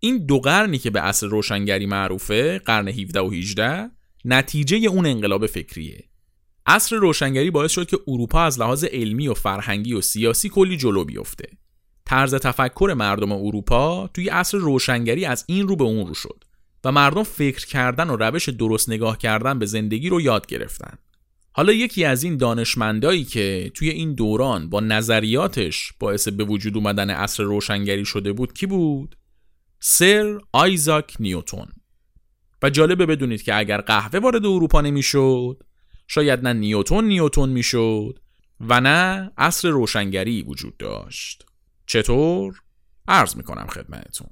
[0.00, 3.90] این دو قرنی که به عصر روشنگری معروفه قرن 17 و 18
[4.24, 6.04] نتیجه اون انقلاب فکریه.
[6.66, 11.04] عصر روشنگری باعث شد که اروپا از لحاظ علمی و فرهنگی و سیاسی کلی جلو
[11.04, 11.48] بیفته.
[12.04, 16.44] طرز تفکر مردم اروپا توی عصر روشنگری از این رو به اون رو شد
[16.84, 20.98] و مردم فکر کردن و روش درست نگاه کردن به زندگی رو یاد گرفتن.
[21.52, 27.10] حالا یکی از این دانشمندایی که توی این دوران با نظریاتش باعث به وجود اومدن
[27.10, 29.16] عصر روشنگری شده بود کی بود؟
[29.80, 31.66] سر آیزاک نیوتون.
[32.62, 35.62] و جالبه بدونید که اگر قهوه وارد اروپا نمی‌شد
[36.06, 38.18] شاید نه نیوتون نیوتون می‌شد
[38.60, 41.46] و نه عصر روشنگری وجود داشت.
[41.90, 42.62] چطور؟
[43.08, 44.28] عرض می‌کنم خدمتتون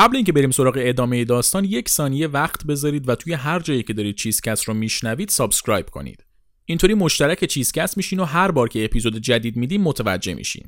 [0.00, 3.92] قبل اینکه بریم سراغ ادامه داستان یک ثانیه وقت بذارید و توی هر جایی که
[3.92, 6.24] دارید چیزکست رو میشنوید subscribe کنید.
[6.64, 10.66] اینطوری مشترک چیزکست میشین و هر بار که اپیزود جدید میدیم متوجه میشین.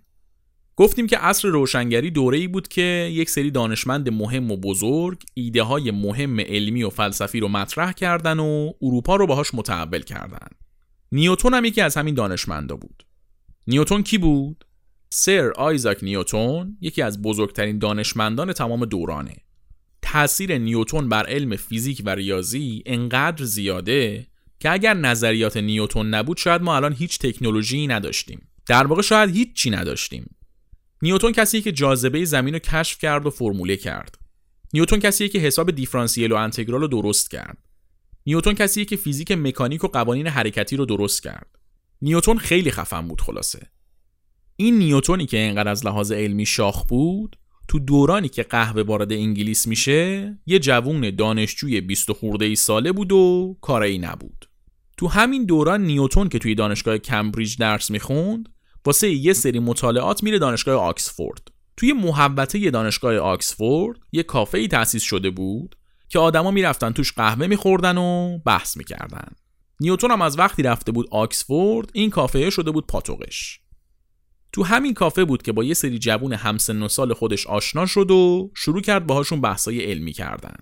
[0.76, 5.62] گفتیم که عصر روشنگری دوره ای بود که یک سری دانشمند مهم و بزرگ ایده
[5.62, 10.48] های مهم علمی و فلسفی رو مطرح کردن و اروپا رو باهاش متحول کردن.
[11.12, 13.02] نیوتون هم یکی از همین دانشمندا بود.
[13.66, 14.64] نیوتون کی بود؟
[15.14, 19.36] سر آیزاک نیوتون یکی از بزرگترین دانشمندان تمام دورانه.
[20.02, 24.26] تاثیر نیوتون بر علم فیزیک و ریاضی انقدر زیاده
[24.60, 28.48] که اگر نظریات نیوتون نبود شاید ما الان هیچ تکنولوژی نداشتیم.
[28.66, 30.36] در واقع شاید چی نداشتیم.
[31.02, 34.18] نیوتون کسی که جاذبه زمین رو کشف کرد و فرموله کرد.
[34.74, 37.58] نیوتون کسی که حساب دیفرانسیل و انتگرال رو درست کرد.
[38.26, 41.58] نیوتون کسی که فیزیک مکانیک و قوانین حرکتی رو درست کرد.
[42.02, 43.68] نیوتون خیلی خفن بود خلاصه.
[44.56, 47.36] این نیوتونی که اینقدر از لحاظ علمی شاخ بود
[47.68, 53.12] تو دورانی که قهوه وارد انگلیس میشه یه جوون دانشجوی 20 خورده ای ساله بود
[53.12, 54.48] و کاری نبود.
[54.96, 58.48] تو همین دوران نیوتون که توی دانشگاه کمبریج درس می‌خوند
[58.84, 61.48] واسه یه سری مطالعات میره دانشگاه آکسفورد.
[61.76, 65.76] توی محوطه دانشگاه آکسفورد یه کافه ای تأسیس شده بود
[66.08, 69.28] که آدما می‌رفتن توش قهوه میخوردن و بحث می‌کردن.
[69.80, 73.61] نیوتون هم از وقتی رفته بود آکسفورد این کافه شده بود پاتوقش.
[74.52, 78.10] تو همین کافه بود که با یه سری جوون همسن و سال خودش آشنا شد
[78.10, 80.54] و شروع کرد باهاشون بحثای علمی کردن.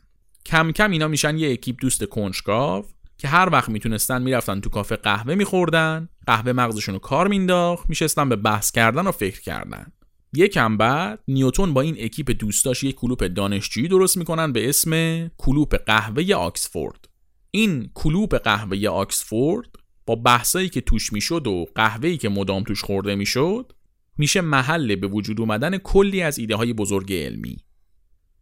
[0.47, 2.85] کم کم اینا میشن یه اکیپ دوست کنجکاو
[3.19, 8.29] که هر وقت می‌تونستن می‌رفتن تو کافه قهوه میخوردن قهوه مغزشون رو کار مینداخت میشستن
[8.29, 9.93] به بحث کردن و فکر کردن.
[10.33, 14.93] یکم بعد نیوتون با این اکیپ دوستاش یک کلوپ دانشجویی درست می‌کنن به اسم
[15.29, 17.09] کلوپ قهوه آکسفورد.
[17.51, 19.69] این کلوپ قهوه آکسفورد
[20.07, 23.73] با بحثایی که توش می‌شد و قهوه‌ای که مدام توش خورده می‌شد
[24.21, 27.57] میشه محل به وجود اومدن کلی از ایده های بزرگ علمی.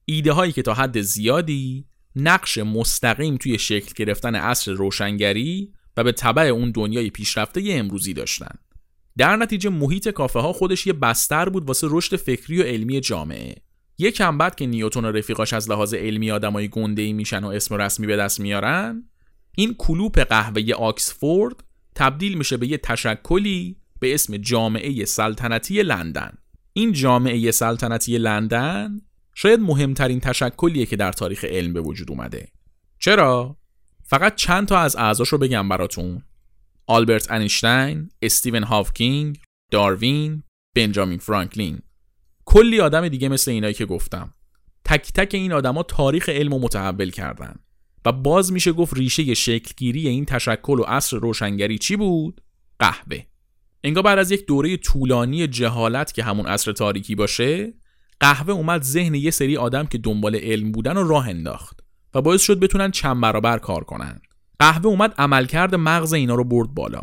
[0.05, 1.87] ایده هایی که تا حد زیادی
[2.17, 8.55] نقش مستقیم توی شکل گرفتن عصر روشنگری و به طبع اون دنیای پیشرفته امروزی داشتن.
[9.19, 13.55] در نتیجه محیط کافه ها خودش یه بستر بود واسه رشد فکری و علمی جامعه.
[13.99, 17.75] یکم بعد که نیوتون و رفیقاش از لحاظ علمی آدمای گنده ای میشن و اسم
[17.75, 19.05] رسمی به دست میارن
[19.57, 21.65] این کلوپ قهوه آکسفورد
[21.95, 26.39] تبدیل میشه به یه تشکلی به اسم جامعه سلطنتی لندن.
[26.73, 29.01] این جامعه سلطنتی لندن
[29.35, 32.49] شاید مهمترین تشکلیه که در تاریخ علم به وجود اومده.
[32.99, 33.57] چرا؟
[34.05, 36.23] فقط چند تا از اعضاش رو بگم براتون.
[36.87, 39.39] آلبرت انیشتین، استیون هافکینگ،
[39.71, 40.43] داروین،
[40.77, 41.79] بنجامین فرانکلین.
[42.45, 44.35] کلی آدم دیگه مثل اینایی که گفتم.
[44.85, 47.57] تک تک این آدما تاریخ علم رو متحول کردن.
[48.05, 52.41] و باز میشه گفت ریشه شکلگیری این تشکل و عصر روشنگری چی بود؟
[52.79, 53.23] قهوه.
[53.85, 57.75] انگار بعد از یک دوره طولانی جهالت که همون عصر تاریکی باشه
[58.21, 61.81] قهوه اومد ذهن یه سری آدم که دنبال علم بودن و راه انداخت
[62.15, 64.21] و باعث شد بتونن چند برابر کار کنن.
[64.59, 67.03] قهوه اومد عملکرد مغز اینا رو برد بالا.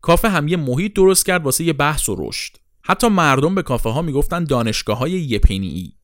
[0.00, 2.56] کافه هم یه محیط درست کرد واسه یه بحث و رشد.
[2.82, 5.96] حتی مردم به کافه ها می‌گفتن دانشگاه های یه پنی.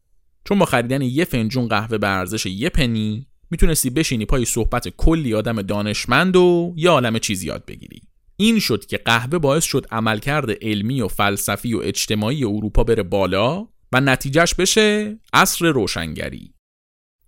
[0.45, 5.35] چون با خریدن یه فنجون قهوه به ارزش یه پنی می‌تونستی بشینی پای صحبت کلی
[5.35, 8.01] آدم دانشمند و یه عالم چیزی یاد بگیری.
[8.41, 13.69] این شد که قهوه باعث شد عملکرد علمی و فلسفی و اجتماعی اروپا بره بالا
[13.93, 16.55] و نتیجهش بشه عصر روشنگری.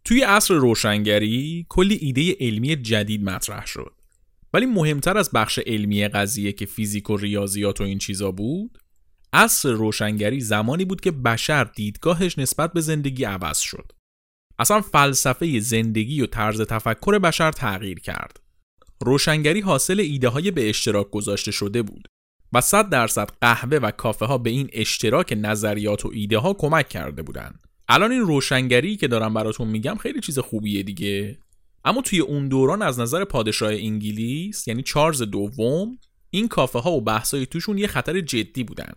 [0.05, 3.93] توی عصر روشنگری کلی ایده علمی جدید مطرح شد.
[4.55, 8.79] ولی مهمتر از بخش علمی قضیه که فیزیک و ریاضیات و این چیزا بود
[9.33, 13.93] عصر روشنگری زمانی بود که بشر دیدگاهش نسبت به زندگی عوض شد.
[14.59, 18.41] اصلا فلسفه زندگی و طرز تفکر بشر تغییر کرد.
[19.05, 22.09] روشنگری حاصل ایده های به اشتراک گذاشته شده بود
[22.53, 26.89] و صد درصد قهوه و کافه ها به این اشتراک نظریات و ایده ها کمک
[26.89, 27.61] کرده بودند.
[27.89, 31.39] الان این روشنگری که دارم براتون میگم خیلی چیز خوبیه دیگه.
[31.85, 35.99] اما توی اون دوران از نظر پادشاه انگلیس یعنی چارلز دوم
[36.31, 38.93] این کافه ها و بحثای توشون یه خطر جدی بودن.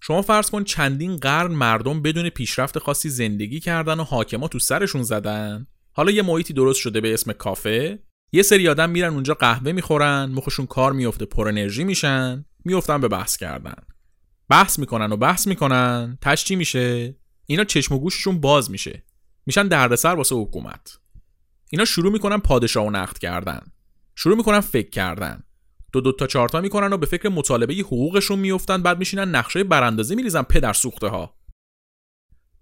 [0.00, 5.02] شما فرض کن چندین قرن مردم بدون پیشرفت خاصی زندگی کردن و حاکما تو سرشون
[5.02, 5.66] زدن.
[5.92, 7.98] حالا یه محیطی درست شده به اسم کافه؟
[8.34, 13.08] یه سری آدم میرن اونجا قهوه می‌خورن مخشون کار میفته پر انرژی میشن میفتن به
[13.08, 13.74] بحث کردن.
[14.48, 17.16] بحث می‌کنن و بحث می‌کنن تشتی میشه؟
[17.46, 19.04] اینا چشم و گوششون باز میشه.
[19.46, 20.98] میشن دردسر واسه حکومت.
[21.70, 23.60] اینا شروع می‌کنن پادشاه و نقد کردن.
[24.14, 25.42] شروع می‌کنن فکر کردن.
[25.92, 30.14] دو دو تا چارتا می‌کنن و به فکر مطالبه حقوقشون میفتن بعد میشینن نقشه براندازی
[30.14, 31.34] میریزن پدر سوخته ها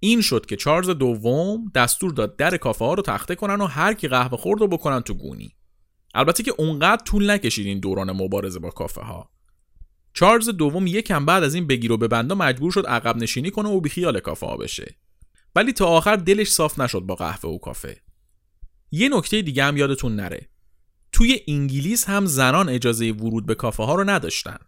[0.01, 3.95] این شد که چارلز دوم دستور داد در کافه ها رو تخته کنن و هر
[3.95, 5.57] کی قهوه خورد رو بکنن تو گونی.
[6.15, 9.33] البته که اونقدر طول نکشید این دوران مبارزه با کافه ها
[10.15, 13.81] چارلز دوم یکم بعد از این بگیر و بندا مجبور شد عقب نشینی کنه و
[13.81, 14.97] بیخیال کافه ها بشه.
[15.57, 18.01] ولی تا آخر دلش صاف نشد با قهوه و کافه.
[18.91, 20.49] یه نکته دیگه هم یادتون نره.
[21.13, 24.59] توی انگلیس هم زنان اجازه ورود به کافه ها رو نداشتن.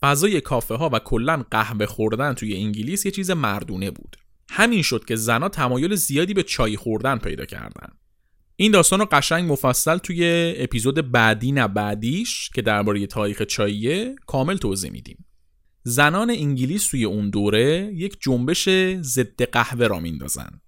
[0.00, 4.16] فضای کافه ها و کلا قهوه خوردن توی انگلیس یه چیز مردونه بود.
[4.50, 7.88] همین شد که زنها تمایل زیادی به چای خوردن پیدا کردن.
[8.60, 14.56] این داستان رو قشنگ مفصل توی اپیزود بعدی نه بعدیش که درباره تاریخ چاییه کامل
[14.56, 15.24] توضیح میدیم.
[15.82, 18.68] زنان انگلیس توی اون دوره یک جنبش
[19.00, 20.60] ضد قهوه را میندازن.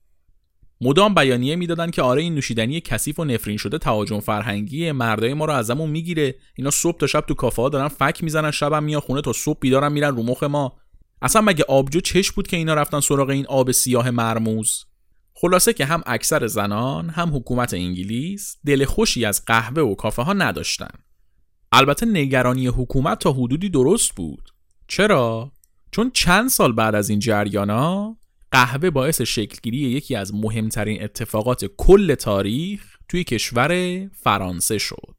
[0.80, 5.44] مدام بیانیه می‌دادن که آره این نوشیدنی کثیف و نفرین شده تهاجم فرهنگی مردای ما
[5.44, 6.34] رو ازمون می‌گیره.
[6.56, 9.58] اینا صبح تا شب تو کافه ها دارن فک می‌زنن شبم میان خونه تا صبح
[9.60, 10.76] بیدارن میرن رو مخ ما.
[11.22, 14.84] اصلا مگه آبجو چش بود که اینا رفتن سراغ این آب سیاه مرموز؟
[15.34, 20.32] خلاصه که هم اکثر زنان هم حکومت انگلیس دل خوشی از قهوه و کافه ها
[20.32, 20.90] نداشتن.
[21.72, 24.50] البته نگرانی حکومت تا حدودی درست بود.
[24.88, 25.52] چرا؟
[25.90, 28.16] چون چند سال بعد از این جریانا
[28.50, 35.14] قهوه باعث شکلگیری یکی از مهمترین اتفاقات کل تاریخ توی کشور فرانسه شد.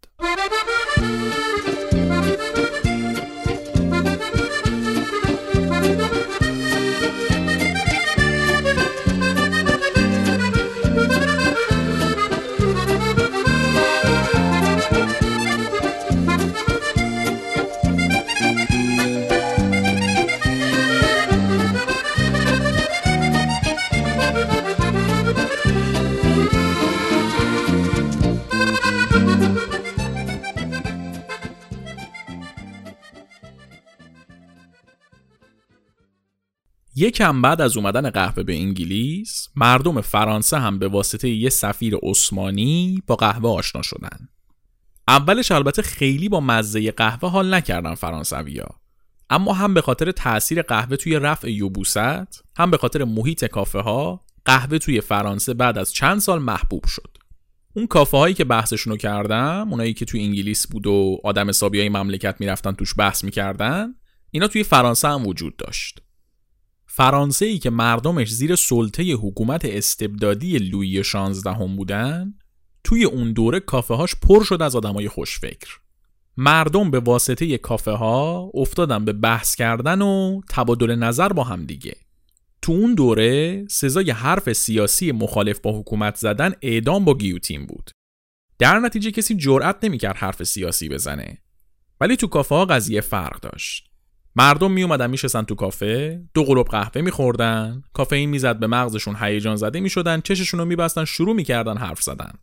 [36.96, 43.04] یکم بعد از اومدن قهوه به انگلیس مردم فرانسه هم به واسطه یه سفیر عثمانی
[43.08, 44.28] با قهوه آشنا شدن.
[45.08, 48.68] اولش البته خیلی با مزه قهوه حال نکردن فرانسویا
[49.30, 51.98] اما هم به خاطر تاثیر قهوه توی رفع یوبوست
[52.58, 57.18] هم به خاطر محیط کافه ها قهوه توی فرانسه بعد از چند سال محبوب شد.
[57.76, 61.90] اون کافه هایی که بحثشونو کردم اونایی که توی انگلیس بود و آدم حسابی های
[61.90, 63.96] مملکت می‌رفتن توش بحث می‌کردن
[64.32, 66.02] اینا توی فرانسه هم وجود داشت.
[66.96, 72.34] فرانسه ای که مردمش زیر سلطه حکومت استبدادی لویی 16 هم بودن
[72.84, 75.80] توی اون دوره کافه هاش پر شد از آدمای خوشفکر.
[76.38, 81.96] مردم به واسطه کافه ها افتادن به بحث کردن و تبادل نظر با هم دیگه.
[82.62, 87.92] تو اون دوره سزای حرف سیاسی مخالف با حکومت زدن اعدام با گیوتین بود.
[88.60, 91.38] در نتیجه کسی جرأت نمی‌کرد حرف سیاسی بزنه.
[92.02, 93.93] ولی تو کافه ها قضیه فرق داشت.
[94.36, 99.56] مردم می اومدن میشستن تو کافه دو قلوب قهوه میخوردن کافئین می‌زد به مغزشون هیجان
[99.56, 102.34] زده می‌شدن چششون رو میبستن شروع می‌کردن حرف زدن.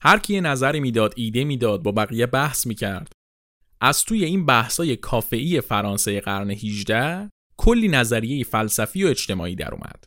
[0.00, 3.12] هر کی نظری می‌داد ایده می‌داد با بقیه بحث می‌کرد.
[3.80, 10.04] از توی این بحثای کافه‌ای فرانسه قرن 18 کلی نظریه فلسفی و اجتماعی در اومد.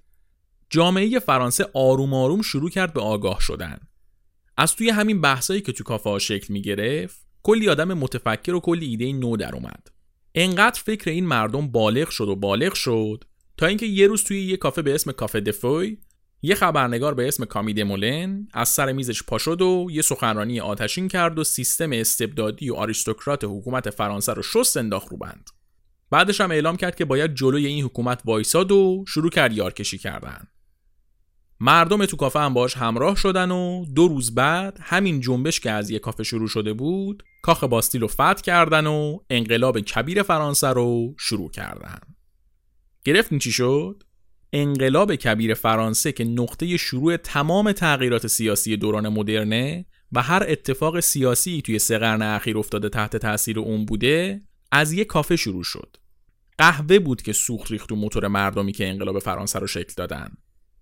[0.70, 3.80] جامعه فرانسه آروم آروم شروع کرد به آگاه شدن.
[4.58, 8.60] از توی همین بحثایی که تو کافه ها شکل می گرفت کلی آدم متفکر و
[8.60, 9.97] کلی ایده نو در اومد.
[10.40, 13.24] انقدر فکر این مردم بالغ شد و بالغ شد
[13.58, 15.98] تا اینکه یه روز توی یه کافه به اسم کافه دفوی
[16.42, 21.40] یه خبرنگار به اسم کامی دمولن از سر میزش پا و یه سخنرانی آتشین کرد
[21.40, 25.50] و سیستم استبدادی و آریستوکرات حکومت فرانسه رو شست انداخت رو بند.
[26.12, 30.48] بعدش هم اعلام کرد که باید جلوی این حکومت وایساد و شروع کرد یارکشی کردن.
[31.60, 35.90] مردم تو کافه هم باش همراه شدن و دو روز بعد همین جنبش که از
[35.90, 41.16] یه کافه شروع شده بود کاخ باستیل رو فتح کردن و انقلاب کبیر فرانسه رو
[41.20, 42.00] شروع کردن.
[43.06, 44.04] گرفتین چی شد؟
[44.54, 51.62] انقلاب کبیر فرانسه که نقطه شروع تمام تغییرات سیاسی دوران مدرنه و هر اتفاق سیاسی
[51.62, 54.42] توی سه قرن اخیر افتاده تحت تاثیر اون بوده
[54.72, 55.98] از یه کافه شروع شد
[56.58, 60.32] قهوه بود که سوخت ریخت و موتور مردمی که انقلاب فرانسه رو شکل دادن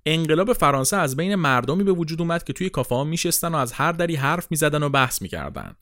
[0.05, 3.73] انقلاب فرانسه از بین مردمی به وجود اومد که توی کافه ها میشستن و از
[3.73, 5.75] هر دری حرف می‌زدن و بحث می‌کردن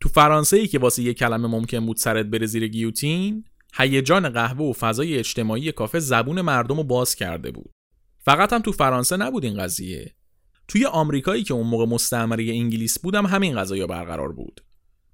[0.00, 3.44] تو فرانسه ای که واسه یه کلمه ممکن بود سرت بره زیر گیوتین
[3.74, 7.70] هیجان قهوه و فضای اجتماعی کافه زبون مردم رو باز کرده بود.
[8.18, 10.14] فقط هم تو فرانسه نبود این قضیه.
[10.68, 14.60] توی آمریکایی که اون موقع مستعمره انگلیس بودم همین قضايا برقرار بود.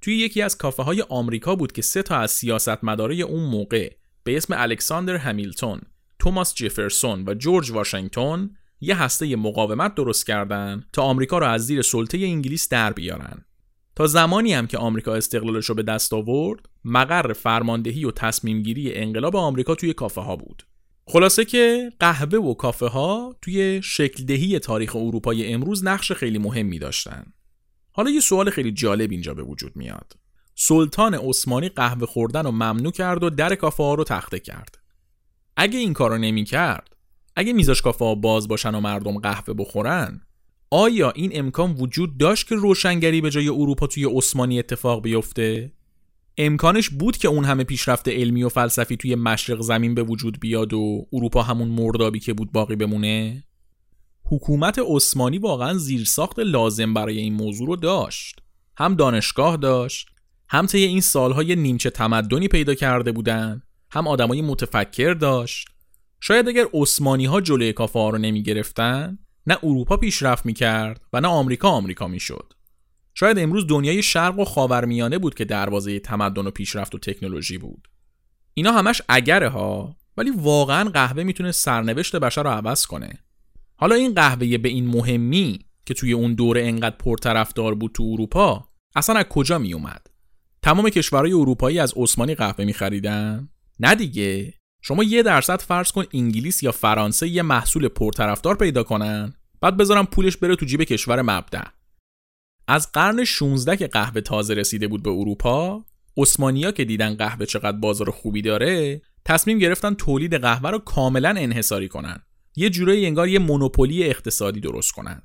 [0.00, 3.92] توی یکی از کافه های آمریکا بود که سه تا از سیاستمدارای اون موقع
[4.24, 5.80] به اسم الکساندر همیلتون،
[6.18, 11.82] توماس جفرسون و جورج واشنگتن یه هسته مقاومت درست کردن تا آمریکا را از زیر
[11.82, 13.44] سلطه انگلیس در بیارن.
[13.96, 18.94] تا زمانی هم که آمریکا استقلالش رو به دست آورد، مقر فرماندهی و تصمیم گیری
[18.94, 20.62] انقلاب آمریکا توی کافه ها بود.
[21.06, 26.78] خلاصه که قهوه و کافه ها توی شکل دهی تاریخ اروپای امروز نقش خیلی مهمی
[26.78, 27.24] داشتن.
[27.92, 30.12] حالا یه سوال خیلی جالب اینجا به وجود میاد.
[30.54, 34.78] سلطان عثمانی قهوه خوردن رو ممنوع کرد و در کافه ها رو تخته کرد.
[35.56, 36.96] اگه این کارو نمی کرد،
[37.36, 40.20] اگه میزاش کافه ها باز باشن و مردم قهوه بخورن،
[40.74, 45.72] آیا این امکان وجود داشت که روشنگری به جای اروپا توی عثمانی اتفاق بیفته؟
[46.38, 50.74] امکانش بود که اون همه پیشرفت علمی و فلسفی توی مشرق زمین به وجود بیاد
[50.74, 53.44] و اروپا همون مردابی که بود باقی بمونه؟
[54.24, 58.38] حکومت عثمانی واقعا زیرساخت لازم برای این موضوع رو داشت.
[58.76, 60.08] هم دانشگاه داشت،
[60.48, 65.68] هم طی این سالهای نیمچه تمدنی پیدا کرده بودن، هم آدمای متفکر داشت.
[66.20, 71.20] شاید اگر عثمانی ها جلوی کافه رو نمی گرفتن، نه اروپا پیشرفت می کرد و
[71.20, 72.52] نه آمریکا آمریکا می شد.
[73.14, 77.88] شاید امروز دنیای شرق و خاورمیانه بود که دروازه تمدن و پیشرفت و تکنولوژی بود.
[78.54, 83.18] اینا همش اگره ها ولی واقعا قهوه می‌تونه سرنوشت بشر رو عوض کنه.
[83.76, 88.68] حالا این قهوه به این مهمی که توی اون دوره انقدر پرطرفدار بود تو اروپا
[88.96, 90.06] اصلا از کجا می اومد؟
[90.62, 93.48] تمام کشورهای اروپایی از عثمانی قهوه می خریدن؟
[93.80, 99.34] نه دیگه شما یه درصد فرض کن انگلیس یا فرانسه یه محصول پرطرفدار پیدا کنن
[99.60, 101.64] بعد بذارم پولش بره تو جیب کشور مبدع.
[102.68, 105.84] از قرن 16 که قهوه تازه رسیده بود به اروپا
[106.16, 111.88] عثمانیا که دیدن قهوه چقدر بازار خوبی داره تصمیم گرفتن تولید قهوه رو کاملا انحصاری
[111.88, 112.22] کنن.
[112.56, 115.22] یه جورایی انگار یه مونوپولی اقتصادی درست کنن.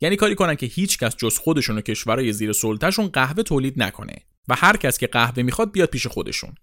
[0.00, 4.16] یعنی کاری کنن که هیچ کس جز خودشون و کشورهای زیر سلطهشون قهوه تولید نکنه
[4.48, 6.54] و هر کس که قهوه می‌خواد بیاد پیش خودشون.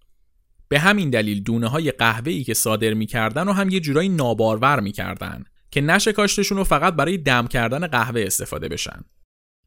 [0.68, 4.80] به همین دلیل دونه های قهوه ای که صادر می‌کردن و هم یه جورایی نابارور
[4.80, 9.02] می‌کردن که نشه کاشتشون رو فقط برای دم کردن قهوه استفاده بشن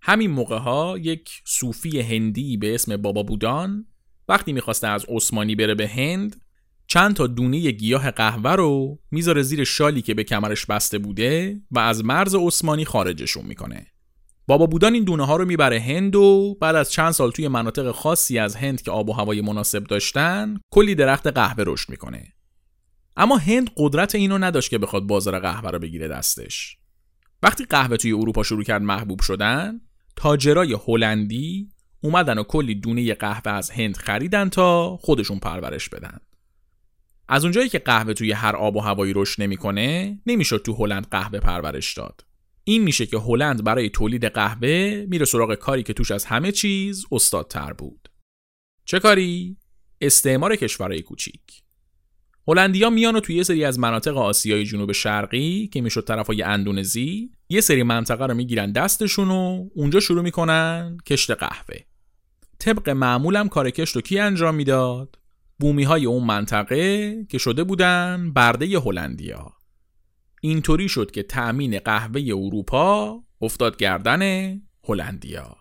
[0.03, 3.87] همین موقع ها یک صوفی هندی به اسم بابا بودان
[4.29, 6.37] وقتی می‌خواسته از عثمانی بره به هند
[6.87, 11.79] چند تا دونه گیاه قهوه رو می‌ذاره زیر شالی که به کمرش بسته بوده و
[11.79, 13.87] از مرز عثمانی خارجشون می‌کنه.
[14.49, 17.91] بابا بودان این دونه ها رو می‌بره هند و بعد از چند سال توی مناطق
[17.91, 22.33] خاصی از هند که آب و هوای مناسب داشتن کلی درخت قهوه رشد می‌کنه.
[23.17, 26.77] اما هند قدرت اینو نداشت که بخواد بازار قهوه رو بگیره دستش.
[27.43, 29.81] وقتی قهوه توی اروپا شروع کرد محبوب شدن،
[30.17, 31.69] تاجرای هلندی
[32.01, 36.19] اومدن و کلی دونه قهوه از هند خریدن تا خودشون پرورش بدن.
[37.29, 41.39] از اونجایی که قهوه توی هر آب و هوایی رشد نمی‌کنه نمی‌شد تو هلند قهوه
[41.39, 42.28] پرورش داد
[42.69, 47.05] این میشه که هلند برای تولید قهوه میره سراغ کاری که توش از همه چیز
[47.13, 48.09] استادتر بود.
[48.85, 49.57] چه کاری؟
[50.01, 51.63] استعمار کشورهای کوچیک.
[52.49, 57.31] هلندیا میان و توی یه سری از مناطق آسیای جنوب شرقی که می‌شد طرفای اندونزی
[57.49, 61.77] یه سری منطقه رو می‌گیرن دستشون و اونجا شروع می‌کنن کشت قهوه.
[62.59, 65.19] طبق معمولم کار کشت رو کی انجام می‌داد؟
[65.59, 69.58] بومی های اون منطقه که شده بودن برده هلندیا.
[70.41, 74.53] اینطوری شد که تأمین قهوه اروپا افتاد گردن
[74.85, 75.57] هلندیا.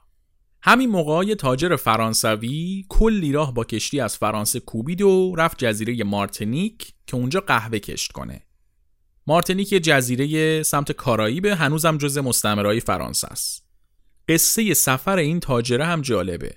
[0.61, 6.93] همین موقع تاجر فرانسوی کلی راه با کشتی از فرانسه کوبید و رفت جزیره مارتینیک
[7.07, 8.41] که اونجا قهوه کشت کنه.
[9.27, 13.67] مارتینیک یه جزیره سمت کارائیب هنوزم جز مستعمرهای فرانسه است.
[14.29, 16.55] قصه سفر این تاجره هم جالبه.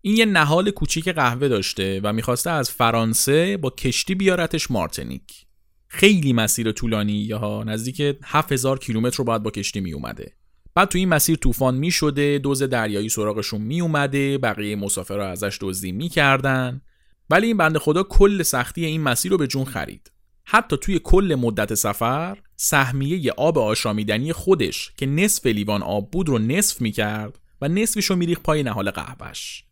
[0.00, 5.47] این یه نهال کوچیک قهوه داشته و می‌خواسته از فرانسه با کشتی بیارتش مارتینیک.
[5.88, 10.32] خیلی مسیر طولانی یا نزدیک 7000 کیلومتر رو باید با کشتی می اومده.
[10.74, 15.58] بعد تو این مسیر طوفان می شده دوز دریایی سراغشون می اومده بقیه مسافرها ازش
[15.60, 16.82] دزدی می‌کردن.
[17.30, 20.12] ولی این بنده خدا کل سختی این مسیر رو به جون خرید.
[20.44, 26.38] حتی توی کل مدت سفر سهمیه آب آشامیدنی خودش که نصف لیوان آب بود رو
[26.38, 29.64] نصف می‌کرد و نصفش رو میریخ پای نهال قهوهش.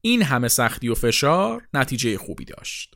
[0.00, 2.94] این همه سختی و فشار نتیجه خوبی داشت.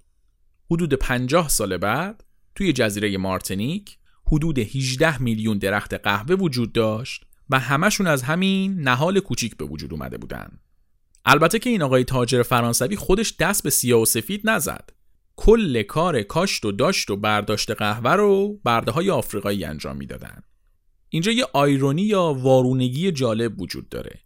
[0.70, 2.24] حدود 50 سال بعد
[2.56, 9.20] توی جزیره مارتینیک حدود 18 میلیون درخت قهوه وجود داشت و همشون از همین نهال
[9.20, 10.48] کوچیک به وجود اومده بودن.
[11.24, 14.90] البته که این آقای تاجر فرانسوی خودش دست به سیاه و سفید نزد.
[15.36, 20.42] کل کار کاشت و داشت و برداشت قهوه رو برده های آفریقایی انجام می‌دادن.
[21.08, 24.20] اینجا یه آیرونی یا وارونگی جالب وجود داره.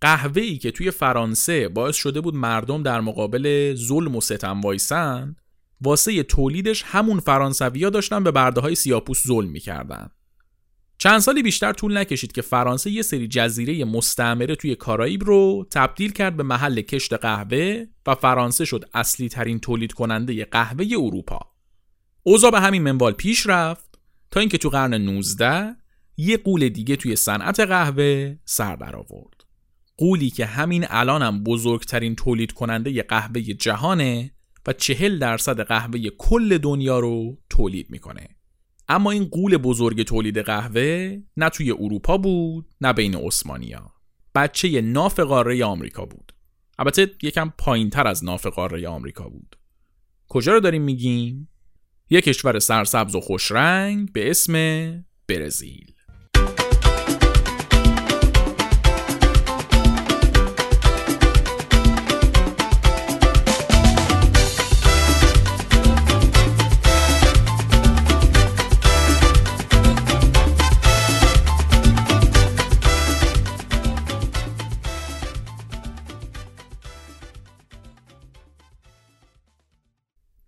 [0.00, 5.36] قهوه ای که توی فرانسه باعث شده بود مردم در مقابل ظلم و ستم وایسن
[5.82, 10.10] واسه تولیدش همون فرانسویا داشتن به برده های سیاپوس ظلم می‌کردن.
[10.98, 16.12] چند سالی بیشتر طول نکشید که فرانسه یه سری جزیره مستعمره توی کارائیب رو تبدیل
[16.12, 21.40] کرد به محل کشت قهوه و فرانسه شد اصلی ترین تولید کننده قهوه اروپا.
[22.22, 23.98] اوضاع به همین منوال پیش رفت
[24.30, 25.76] تا اینکه تو قرن 19
[26.16, 29.44] یه قول دیگه توی صنعت قهوه سر در آورد.
[29.96, 34.30] قولی که همین الانم بزرگترین تولید کننده قهوه جهانه
[34.66, 38.28] و چهل درصد قهوه کل دنیا رو تولید می‌کنه.
[38.88, 43.92] اما این قول بزرگ تولید قهوه نه توی اروپا بود نه بین عثمانیا
[44.34, 46.32] بچه ناف قاره آمریکا بود.
[46.78, 49.56] البته یکم پایین تر از ناف قاره آمریکا بود.
[50.28, 51.48] کجا رو داریم میگیم؟
[52.10, 54.54] یک کشور سرسبز و خوشرنگ به اسم
[55.28, 55.91] برزیل.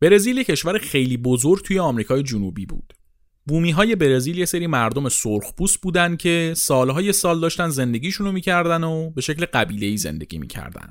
[0.04, 2.92] برزیل کشور خیلی بزرگ توی آمریکای جنوبی بود.
[3.46, 9.10] بومی های برزیل یه سری مردم سرخپوست بودن که سالهای سال داشتن زندگیشونو می‌کردن و
[9.10, 10.90] به شکل قبیله ای زندگی می‌کردن.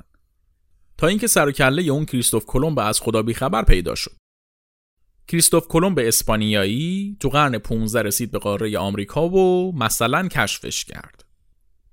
[0.98, 4.16] تا اینکه سر و کله اون کریستوف کلمب از خدا خبر پیدا شد.
[5.28, 11.24] کریستوف کلمب اسپانیایی تو قرن 15 رسید به قاره آمریکا و مثلا کشفش کرد.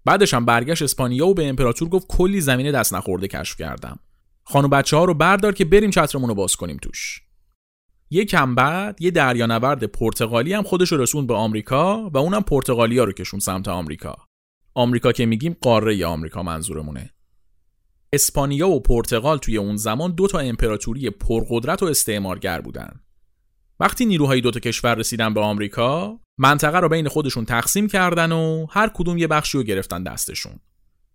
[0.06, 4.00] بعدش هم برگشت اسپانیا و به امپراتور گفت کلی زمین دست نخورده کشف کردم.
[4.44, 7.22] خانو بچه ها رو بردار که بریم چترمون رو باز کنیم توش.
[8.30, 13.12] کم بعد یه دریانورد پرتغالی هم خودش رو رسوند به آمریکا و اونم پرتغالیا رو
[13.12, 14.16] کشون سمت آمریکا.
[14.74, 17.14] آمریکا که میگیم قاره آمریکا منظورمونه.
[18.14, 23.00] اسپانیا و پرتغال توی اون زمان دو تا امپراتوری پرقدرت و استعمارگر بودن.
[23.80, 28.66] وقتی نیروهای دو تا کشور رسیدن به آمریکا منطقه رو بین خودشون تقسیم کردن و
[28.70, 30.60] هر کدوم یه بخشی رو گرفتن دستشون.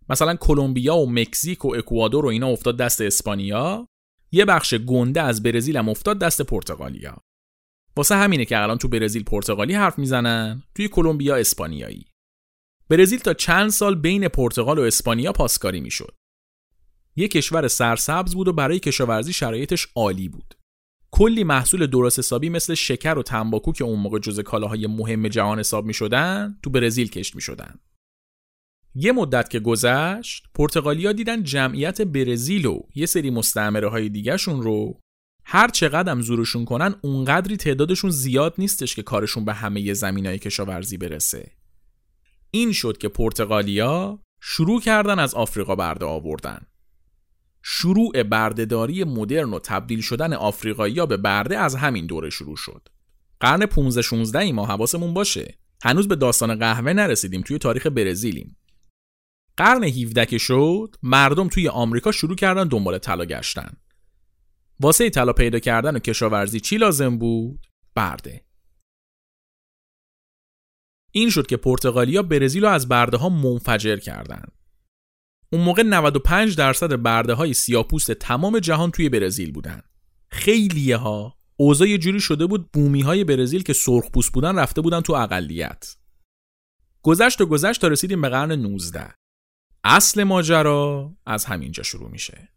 [0.08, 3.88] مثلا کلمبیا و مکزیک و اکوادور و اینا افتاد دست اسپانیا
[4.32, 7.18] یه بخش گنده از برزیل هم افتاد دست پرتغالیا.
[7.96, 12.04] واسه همینه که الان تو برزیل پرتغالی حرف می‌زنن توی کلمبیا اسپانیایی.
[12.88, 16.14] برزیل تا چند سال بین پرتغال و اسپانیا پاسکاری می‌شد.
[17.16, 20.54] یه کشور سرسبز بود و برای کشاورزی شرایطش عالی بود.
[21.10, 25.58] کلی محصول درست حسابی مثل شکر و تنباکو که اون موقع جزء کالاهای مهم جهان
[25.58, 25.94] حساب می
[26.62, 27.42] تو برزیل کشت می
[28.98, 35.00] یه مدت که گذشت پرتغالیا دیدن جمعیت برزیل و یه سری مستعمره های دیگهشون رو
[35.44, 41.52] هر چقدر زورشون کنن اونقدری تعدادشون زیاد نیستش که کارشون به همه زمینای کشاورزی برسه.
[42.50, 46.66] این شد که پرتغالیا شروع کردن از آفریقا برده آوردن.
[47.62, 52.88] شروع بردهداری مدرن و تبدیل شدن آفریقایی‌ها به برده از همین دوره شروع شد.
[53.40, 55.54] قرن 15 16 ما حواسمون باشه.
[55.82, 58.56] هنوز به داستان قهوه نرسیدیم توی تاریخ برزیلیم.
[59.56, 63.76] قرن 17 که شد مردم توی آمریکا شروع کردن دنبال طلا گشتن
[64.80, 68.46] واسه طلا پیدا کردن و کشاورزی چی لازم بود برده
[71.16, 74.52] این شد که پرتغالیا برزیل رو از برده ها منفجر کردند.
[75.52, 79.82] اون موقع 95 درصد برده های سیاپوست تمام جهان توی برزیل بودن.
[80.30, 85.12] خیلی ها اوضاع جوری شده بود بومی های برزیل که سرخپوست بودن رفته بودن تو
[85.12, 85.96] اقلیت.
[87.02, 89.14] گذشت و گذشت تا رسیدیم به قرن 19.
[89.88, 92.48] اصل ماجرا از همینجا شروع میشه.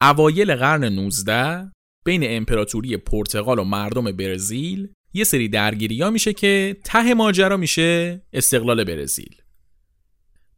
[0.00, 1.72] اوایل قرن 19
[2.04, 8.22] بین امپراتوری پرتغال و مردم برزیل یه سری درگیری ها میشه که ته ماجرا میشه
[8.32, 9.36] استقلال برزیل.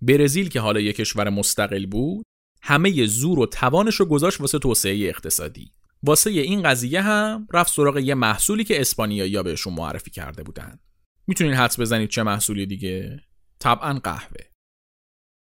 [0.03, 2.25] برزیل که حالا یک کشور مستقل بود
[2.63, 5.73] همه زور و توانش رو گذاشت واسه توسعه اقتصادی.
[6.03, 10.79] واسه این قضیه هم رفت سراغ یه محصولی که اسپانیایی بهشون معرفی کرده بودن.
[11.27, 13.21] می‌تونین حدس بزنید چه محصولی دیگه؟
[13.59, 14.54] طبعا قهوه.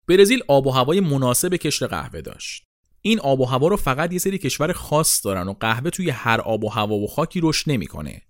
[0.08, 2.64] برزیل آب و هوای مناسب کشت قهوه داشت.
[3.00, 6.40] این آب و هوا رو فقط یه سری کشور خاص دارن و قهوه توی هر
[6.40, 8.22] آب و هوا و خاکی رشد نمی‌کنه.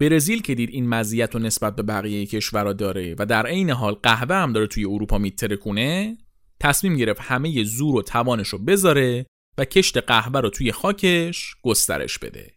[0.00, 3.94] برزیل که دید این مزیت رو نسبت به بقیه کشورها داره و در عین حال
[3.94, 6.18] قهوه هم داره توی اروپا میترکونه
[6.60, 9.26] تصمیم گرفت همه زور و توانش رو بذاره
[9.58, 12.54] و کشت قهوه رو توی خاکش گسترش بده.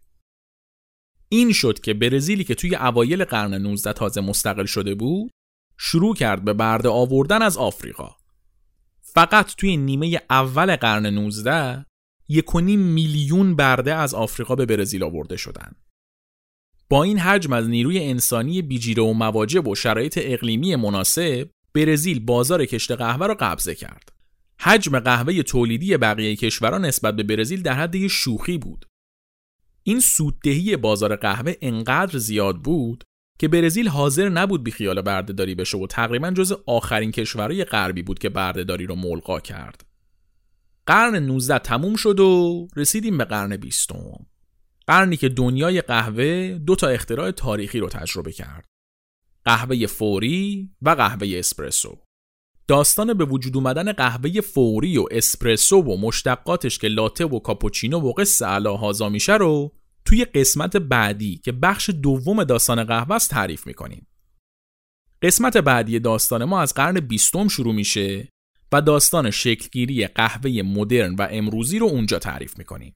[1.30, 5.32] این شد که برزیلی که توی اوایل قرن 19 تازه مستقل شده بود
[5.84, 8.16] شروع کرد به برده آوردن از آفریقا.
[9.02, 11.86] فقط توی نیمه اول قرن 19
[12.30, 15.76] یک میلیون برده از آفریقا به برزیل آورده شدند.
[16.90, 22.66] با این حجم از نیروی انسانی بیجیره و مواجب و شرایط اقلیمی مناسب برزیل بازار
[22.66, 24.10] کشت قهوه را قبضه کرد.
[24.60, 28.86] حجم قهوه تولیدی بقیه کشوران نسبت به برزیل در حد شوخی بود.
[29.84, 33.04] این سوددهی بازار قهوه انقدر زیاد بود
[33.42, 38.20] که برزیل حاضر نبود بی خیال بردهداری بشه و تقریبا جز آخرین کشورهای غربی بود
[38.20, 39.86] که بردهداری رو ملقا کرد.
[40.86, 43.90] قرن 19 تموم شد و رسیدیم به قرن 20.
[44.88, 48.66] قرنی که دنیای قهوه دو تا اختراع تاریخی رو تجربه کرد.
[49.46, 51.98] قهوه فوری و قهوه اسپرسو.
[52.68, 58.14] داستان به وجود اومدن قهوه فوری و اسپرسو و مشتقاتش که لاته و کاپوچینو و
[58.14, 59.72] قصه هازا میشه رو
[60.06, 64.08] توی قسمت بعدی که بخش دوم داستان قهوه است تعریف می‌کنیم.
[65.22, 68.30] قسمت بعدی داستان ما از قرن بیستم شروع میشه
[68.72, 72.96] و داستان شکلگیری قهوه مدرن و امروزی رو اونجا تعریف می‌کنیم.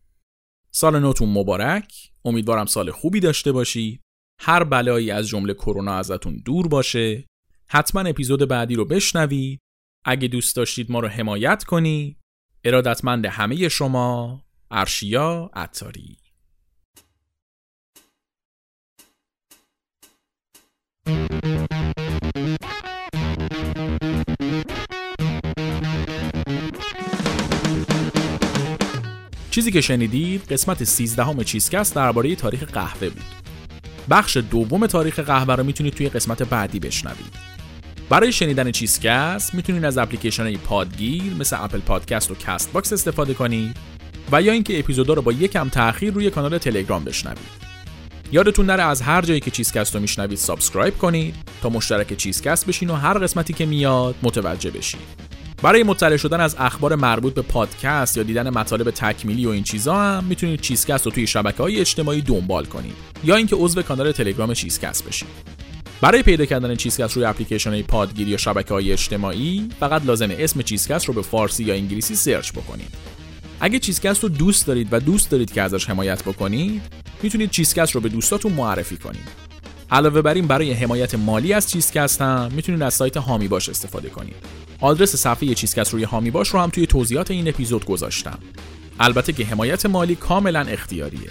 [0.72, 1.94] سال نوتون مبارک.
[2.26, 4.02] امیدوارم سال خوبی داشته باشید
[4.42, 7.26] هر بلایی از جمله کرونا ازتون دور باشه.
[7.68, 9.60] حتما اپیزود بعدی رو بشنوید
[10.06, 12.18] اگه دوست داشتید ما رو حمایت کنید
[12.64, 14.42] ارادتمند همه شما
[14.72, 16.18] ارشیا عطاری.
[29.52, 33.24] چیزی که شنیدید قسمت 13 همه چیزکست درباره تاریخ قهوه بود.
[34.10, 37.34] بخش دوم تاریخ قهوه رو می‌تونید توی قسمت بعدی بشنوید.
[38.10, 43.34] برای شنیدن چیزکست می‌تونید از اپلیکیشن های پادگیر مثل اپل پادکست و کست باکس استفاده
[43.34, 43.78] کنید
[44.32, 47.65] و یا اینکه اپیزودا رو با یکم تاخیر روی کانال تلگرام بشنوید.
[48.36, 52.90] یادتون نره از هر جایی که چیزکست رو میشنوید subscribe کنید تا مشترک چیزکست بشین
[52.90, 55.00] و هر قسمتی که میاد متوجه بشید.
[55.64, 59.96] برای مطلع شدن از اخبار مربوط به پادکست یا دیدن مطالب تکمیلی و این چیزا
[59.96, 64.54] هم می‌تونید چیزکست رو توی شبکه های اجتماعی دنبال کنید یا اینکه عضو کانال تلگرام
[64.54, 65.30] چیزکست بشید
[66.02, 70.62] برای پیدا کردن چیزکست روی اپلیکیشن های پادگیری یا شبکه های اجتماعی فقط لازمه اسم
[70.62, 72.94] چیزکست رو به فارسی یا انگلیسی سرچ بکنید
[73.60, 78.02] اگه چیزکست رو دوست دارید و دوست دارید که ازش حمایت بکنید می‌تونید چیزکست رو
[78.02, 79.46] به دوستاتون معرفی کنید.
[79.92, 84.10] علاوه بر این برای حمایت مالی از چیزکست هم می‌تونید از سایت هامی باش استفاده
[84.10, 84.36] کنید.
[84.80, 88.40] آدرس صفحه چیزکست روی هامی باش رو هم توی توضیحات این اپیزود گذاشتم.
[89.00, 91.30] البته که حمایت مالی کاملا اختیاریه.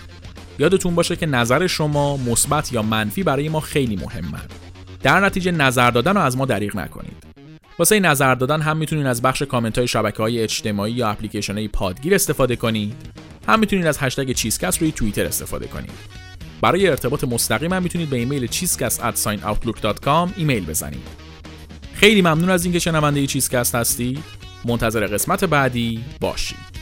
[0.59, 4.41] یادتون باشه که نظر شما مثبت یا منفی برای ما خیلی مهمه.
[5.03, 7.25] در نتیجه نظر دادن رو از ما دریغ نکنید.
[7.79, 11.69] واسه نظر دادن هم می‌تونید از بخش کامنت های شبکه های اجتماعی یا اپلیکیشن های
[11.69, 12.95] پادگیر استفاده کنید.
[13.49, 15.91] هم می‌تونید از هشتگ چیزکست روی توییتر استفاده کنید
[16.61, 21.25] برای ارتباط مستقیم هم می‌تونید به ایمیل cheesecast@outlook.com ایمیل بزنید.
[21.95, 24.25] خیلی ممنون از اینکه شنونده چیزکست هستید.
[24.65, 26.74] منتظر قسمت بعدی باشید.